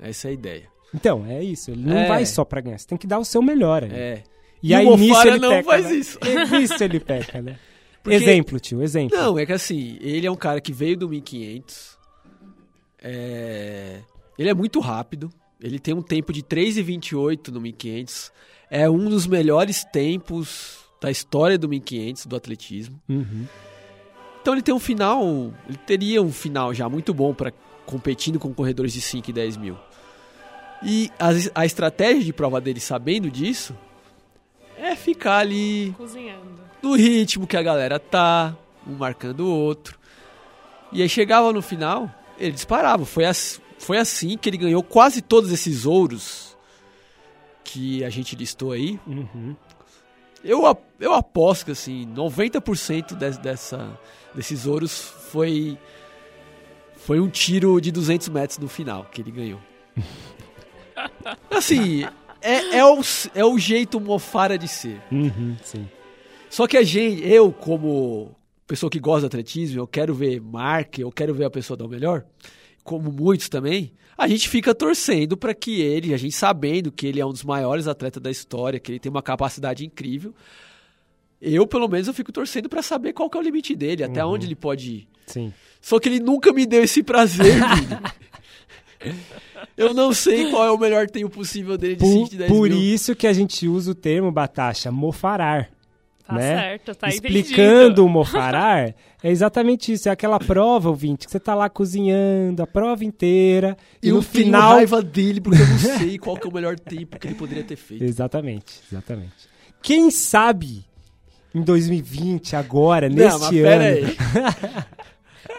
[0.00, 0.68] Essa é a ideia.
[0.94, 1.72] Então, é isso.
[1.72, 2.06] Ele não É.
[2.06, 2.78] vai só pra ganhar.
[2.78, 3.96] Você tem que dar o seu melhor ali.
[3.96, 4.22] É.
[4.62, 5.92] E, E aí o nisso ele não peca, faz né?
[5.94, 6.18] isso.
[6.24, 7.58] E nisso ele peca, né?
[8.04, 9.16] Porque- Exemplo, tio, exemplo.
[9.16, 11.98] Não, é que assim, ele é um cara que veio do 1500.
[13.02, 14.00] É...
[14.38, 15.30] Ele é muito rápido.
[15.58, 18.30] Ele tem um tempo de 3,28 no 1500.
[18.70, 23.00] É um dos melhores tempos da história do 1500, do atletismo.
[23.08, 23.46] Uhum.
[24.42, 27.50] Então ele tem um final, ele teria um final já muito bom para
[27.86, 29.78] competindo com corredores de 5 e 10 mil.
[30.82, 33.74] E a, a estratégia de prova dele, sabendo disso,
[34.76, 36.63] é ficar ali Cozinhando.
[36.84, 38.56] No ritmo que a galera tá,
[38.86, 39.98] um marcando o outro.
[40.92, 42.08] E aí chegava no final,
[42.38, 43.04] ele disparava.
[43.04, 46.56] Foi, as, foi assim que ele ganhou quase todos esses ouros
[47.64, 49.00] que a gente listou aí.
[49.06, 49.56] Uhum.
[50.44, 50.62] Eu,
[51.00, 53.98] eu aposto que assim, 90% des- dessa,
[54.34, 55.78] desses ouros foi
[56.96, 59.60] foi um tiro de 200 metros no final que ele ganhou.
[61.50, 62.04] Assim,
[62.40, 63.00] é, é, o,
[63.34, 65.02] é o jeito mofara de ser.
[65.12, 65.88] Uhum, sim.
[66.54, 68.30] Só que a gente, eu como
[68.64, 71.84] pessoa que gosta de atletismo, eu quero ver marca, eu quero ver a pessoa dar
[71.84, 72.24] o melhor,
[72.84, 77.20] como muitos também, a gente fica torcendo para que ele, a gente sabendo que ele
[77.20, 80.32] é um dos maiores atletas da história, que ele tem uma capacidade incrível,
[81.42, 84.24] eu pelo menos eu fico torcendo para saber qual que é o limite dele, até
[84.24, 85.08] onde ele pode ir.
[85.26, 85.52] Sim.
[85.80, 87.56] Só que ele nunca me deu esse prazer.
[89.76, 92.50] Eu não sei qual é o melhor tempo possível dele de Por, 5 de 10
[92.50, 92.78] por mil.
[92.78, 95.73] isso que a gente usa o termo, Batasha, mofarar.
[96.26, 96.56] Tá né?
[96.56, 98.08] certo, tá Explicando o entendido.
[98.08, 100.08] mofarar, é exatamente isso.
[100.08, 104.22] É aquela prova, ouvinte, que você tá lá cozinhando a prova inteira e eu no
[104.22, 104.72] tenho final...
[104.72, 107.62] raiva dele porque eu não sei qual que é o melhor tempo que ele poderia
[107.62, 108.02] ter feito.
[108.02, 109.32] Exatamente, exatamente.
[109.82, 110.86] Quem sabe
[111.54, 114.84] em 2020, agora, Não, neste mas ano...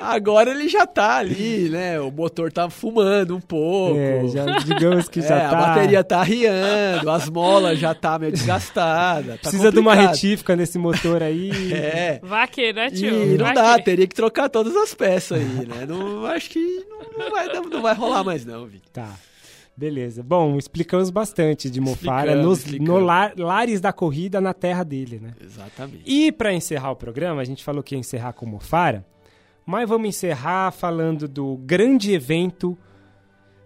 [0.01, 1.99] Agora ele já tá ali, né?
[1.99, 3.97] O motor tá fumando um pouco.
[3.99, 5.55] É, já, digamos que É, já a tá...
[5.55, 9.33] bateria tá arriando, as molas já tá meio desgastada.
[9.33, 10.13] tá Precisa de uma complicado.
[10.15, 11.51] retífica nesse motor aí.
[11.75, 12.19] É.
[12.23, 13.33] Vaque, né, tio?
[13.33, 13.55] E não Vaque.
[13.55, 15.85] dá, teria que trocar todas as peças aí, né?
[15.87, 16.85] Não, acho que
[17.17, 18.81] não, vai, não, não vai rolar mais não, Vini.
[18.93, 19.09] Tá.
[19.77, 20.23] Beleza.
[20.23, 22.89] Bom, explicamos bastante de Mofara Explicamos, nos explicamos.
[23.01, 25.33] no lar- lares da corrida na terra dele, né?
[25.43, 26.03] Exatamente.
[26.05, 29.05] E para encerrar o programa, a gente falou que ia encerrar com Mofara,
[29.65, 32.77] mas vamos encerrar falando do grande evento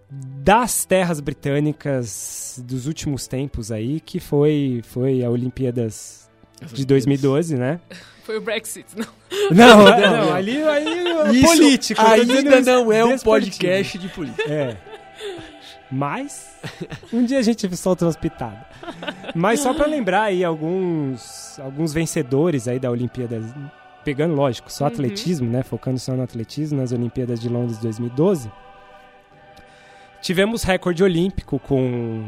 [0.09, 6.29] das terras britânicas dos últimos tempos aí, que foi, foi a Olimpíadas
[6.73, 7.79] de 2012, né?
[8.23, 9.07] Foi o Brexit, não.
[9.49, 11.99] Não, não, ali, ali Isso político.
[11.99, 14.47] eu tô ainda não é um podcast de política.
[14.47, 14.77] É.
[15.91, 16.47] Mas
[17.11, 18.59] um dia a gente solta umas pitadas.
[19.33, 23.41] Mas só pra lembrar aí alguns alguns vencedores aí da Olimpíada,
[24.03, 28.49] pegando lógico, só atletismo, né, focando só no atletismo nas Olimpíadas de Londres 2012.
[30.21, 32.23] Tivemos recorde olímpico com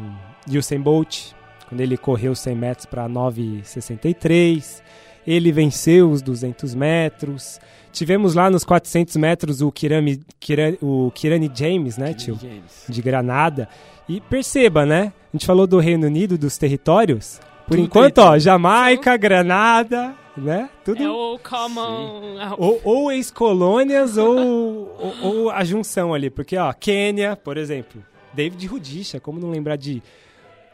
[0.47, 1.32] Usain Bolt,
[1.67, 4.82] quando ele correu 100 metros para 9,63.
[5.28, 7.59] Ele venceu os 200 metros.
[7.91, 12.38] Tivemos lá nos 400 metros o Kirami, Kira- o Kirani James, né, tio?
[12.41, 12.86] James.
[12.89, 13.67] de Granada.
[14.09, 15.13] E perceba, né?
[15.34, 17.39] A gente falou do Reino Unido, dos territórios.
[17.67, 18.38] Por Tudo enquanto, ó.
[18.39, 20.70] Jamaica, Granada, né?
[20.86, 21.04] Tudo.
[21.04, 22.36] É o common...
[22.58, 24.38] Ou, ou ex-colônias ou,
[25.00, 26.30] ou, ou a junção ali.
[26.30, 28.04] Porque, ó, Quênia, por exemplo.
[28.34, 30.02] David Rudisha, como não lembrar de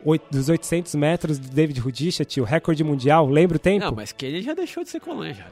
[0.06, 3.86] oito- dos 800 metros do David Rudisha, tio, recorde mundial, lembra o tempo?
[3.86, 5.50] Não, mas Kenya já deixou de ser colônia já, né?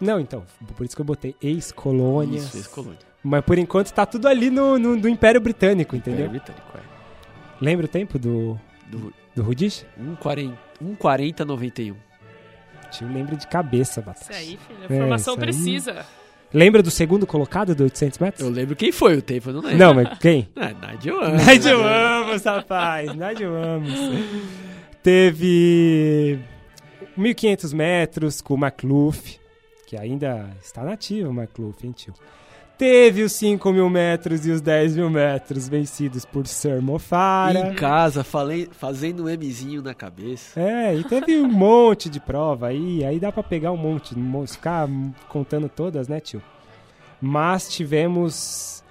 [0.00, 0.44] Não, então,
[0.76, 2.44] por isso que eu botei ex-colônias.
[2.46, 2.98] Isso, ex-colônia.
[3.24, 6.26] Mas por enquanto tá tudo ali no, no, no Império Britânico, entendeu?
[6.26, 6.80] É, britânico, é.
[7.60, 9.86] Lembra o tempo do, Do do Rudisha?
[10.00, 10.52] 1,40
[10.84, 11.94] 1,40 91.
[12.92, 14.32] Tio lembra de cabeça, Batata.
[14.32, 14.78] Isso aí, filho.
[14.88, 15.40] É, Informação aí.
[15.40, 16.06] precisa.
[16.54, 18.46] Lembra do segundo colocado do 800 metros?
[18.46, 19.78] Eu lembro quem foi o tempo, eu não lembro.
[19.78, 20.48] Não, mas quem?
[20.54, 21.46] Ah, Nigel Amos.
[21.46, 23.14] Nigel Amos, rapaz.
[23.14, 23.90] Nigel Amos.
[25.02, 26.38] Teve
[27.18, 29.40] 1.500 metros com o McLuff,
[29.86, 32.12] que ainda está nativo o McLuff, hein, tio?
[32.82, 37.70] Teve os 5 mil metros e os 10 mil metros vencidos por Sir Mofara.
[37.70, 40.58] Em casa, falei, fazendo um Mzinho na cabeça.
[40.60, 44.20] É, e teve um monte de prova aí, aí dá pra pegar um monte, um
[44.20, 44.88] monte, ficar
[45.28, 46.42] contando todas, né, tio?
[47.20, 48.82] Mas tivemos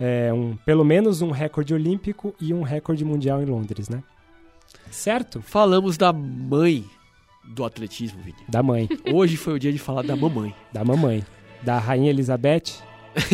[0.00, 4.02] é, um, pelo menos um recorde olímpico e um recorde mundial em Londres, né?
[4.90, 5.40] Certo?
[5.40, 6.84] Falamos da mãe
[7.44, 8.42] do atletismo, Vini.
[8.48, 10.52] Da mãe, Hoje foi o dia de falar da mamãe.
[10.72, 11.24] da mamãe,
[11.62, 12.89] da rainha Elizabeth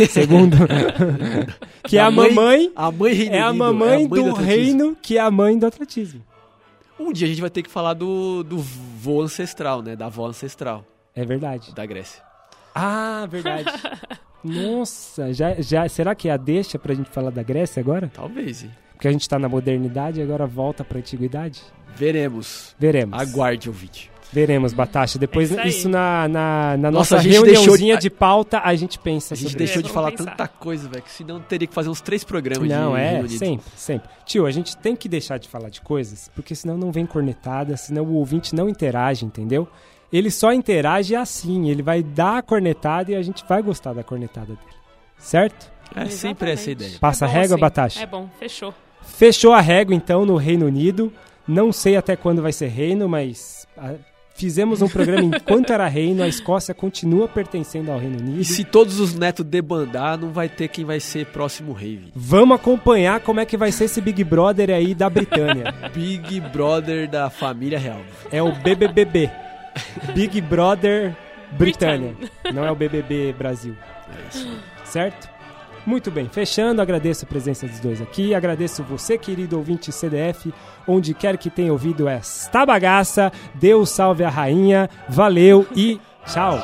[0.08, 0.56] segundo,
[1.84, 4.36] que é a mãe- mamãe, A mãe Reino é a mamãe a mãe do atletismo.
[4.46, 6.22] reino, que é a mãe do atletismo.
[6.98, 9.94] Um dia a gente vai ter que falar do, do vô ancestral, né?
[9.94, 10.84] Da avó ancestral
[11.14, 11.74] É verdade.
[11.74, 12.22] da Grécia.
[12.74, 13.70] Ah, verdade.
[14.42, 18.10] Nossa, já, já, será que é a deixa pra gente falar da Grécia agora?
[18.14, 18.70] Talvez, hein?
[18.92, 21.60] Porque a gente tá na modernidade e agora volta pra antiguidade?
[21.94, 22.74] Veremos.
[22.78, 23.18] Veremos.
[23.18, 24.10] Aguarde, ouvinte.
[24.32, 25.18] Veremos, Batasha.
[25.18, 27.54] Depois, É isso isso na, na, na Nossa, nossa reuniãozinha
[27.96, 29.88] deixou de- de pauta, a gente pensa A gente sobre deixou isso.
[29.88, 30.30] de falar pensar.
[30.30, 33.38] tanta coisa, velho, que senão teria que fazer uns três programas Não, de é, Unido.
[33.38, 34.10] sempre, sempre.
[34.24, 37.76] Tio, a gente tem que deixar de falar de coisas, porque senão não vem cornetada,
[37.76, 39.66] senão o ouvinte não interage, entendeu?
[40.12, 44.02] Ele só interage assim, ele vai dar a cornetada e a gente vai gostar da
[44.04, 44.58] cornetada dele.
[45.18, 45.70] Certo?
[45.94, 46.70] É sempre essa Exatamente.
[46.86, 46.98] ideia.
[47.00, 47.60] Passa É a régua, assim.
[47.60, 48.02] Batasha?
[48.02, 48.74] É bom, fechou.
[49.02, 51.12] Fechou a régua, então, no Reino Unido.
[51.48, 53.66] Não sei até quando vai ser reino, mas
[54.36, 56.22] fizemos um programa enquanto era reino.
[56.22, 58.40] A Escócia continua pertencendo ao Reino Unido.
[58.40, 62.00] E se todos os netos debandar, não vai ter quem vai ser próximo rei.
[62.14, 65.74] Vamos acompanhar como é que vai ser esse Big Brother aí da Britânia.
[65.94, 68.00] Big Brother da família real.
[68.30, 69.30] É o BBBB.
[70.14, 71.14] Big Brother
[71.52, 72.14] Britânia.
[72.52, 73.74] Não é o BBB Brasil.
[74.08, 74.60] É isso.
[74.84, 75.35] Certo?
[75.86, 80.52] Muito bem, fechando, agradeço a presença dos dois aqui, agradeço você, querido ouvinte CDF,
[80.86, 86.58] onde quer que tenha ouvido esta bagaça, Deus salve a rainha, valeu e tchau.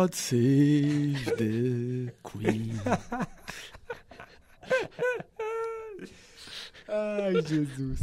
[0.00, 2.80] God save the Queen.
[6.88, 8.00] Ai, Jesus.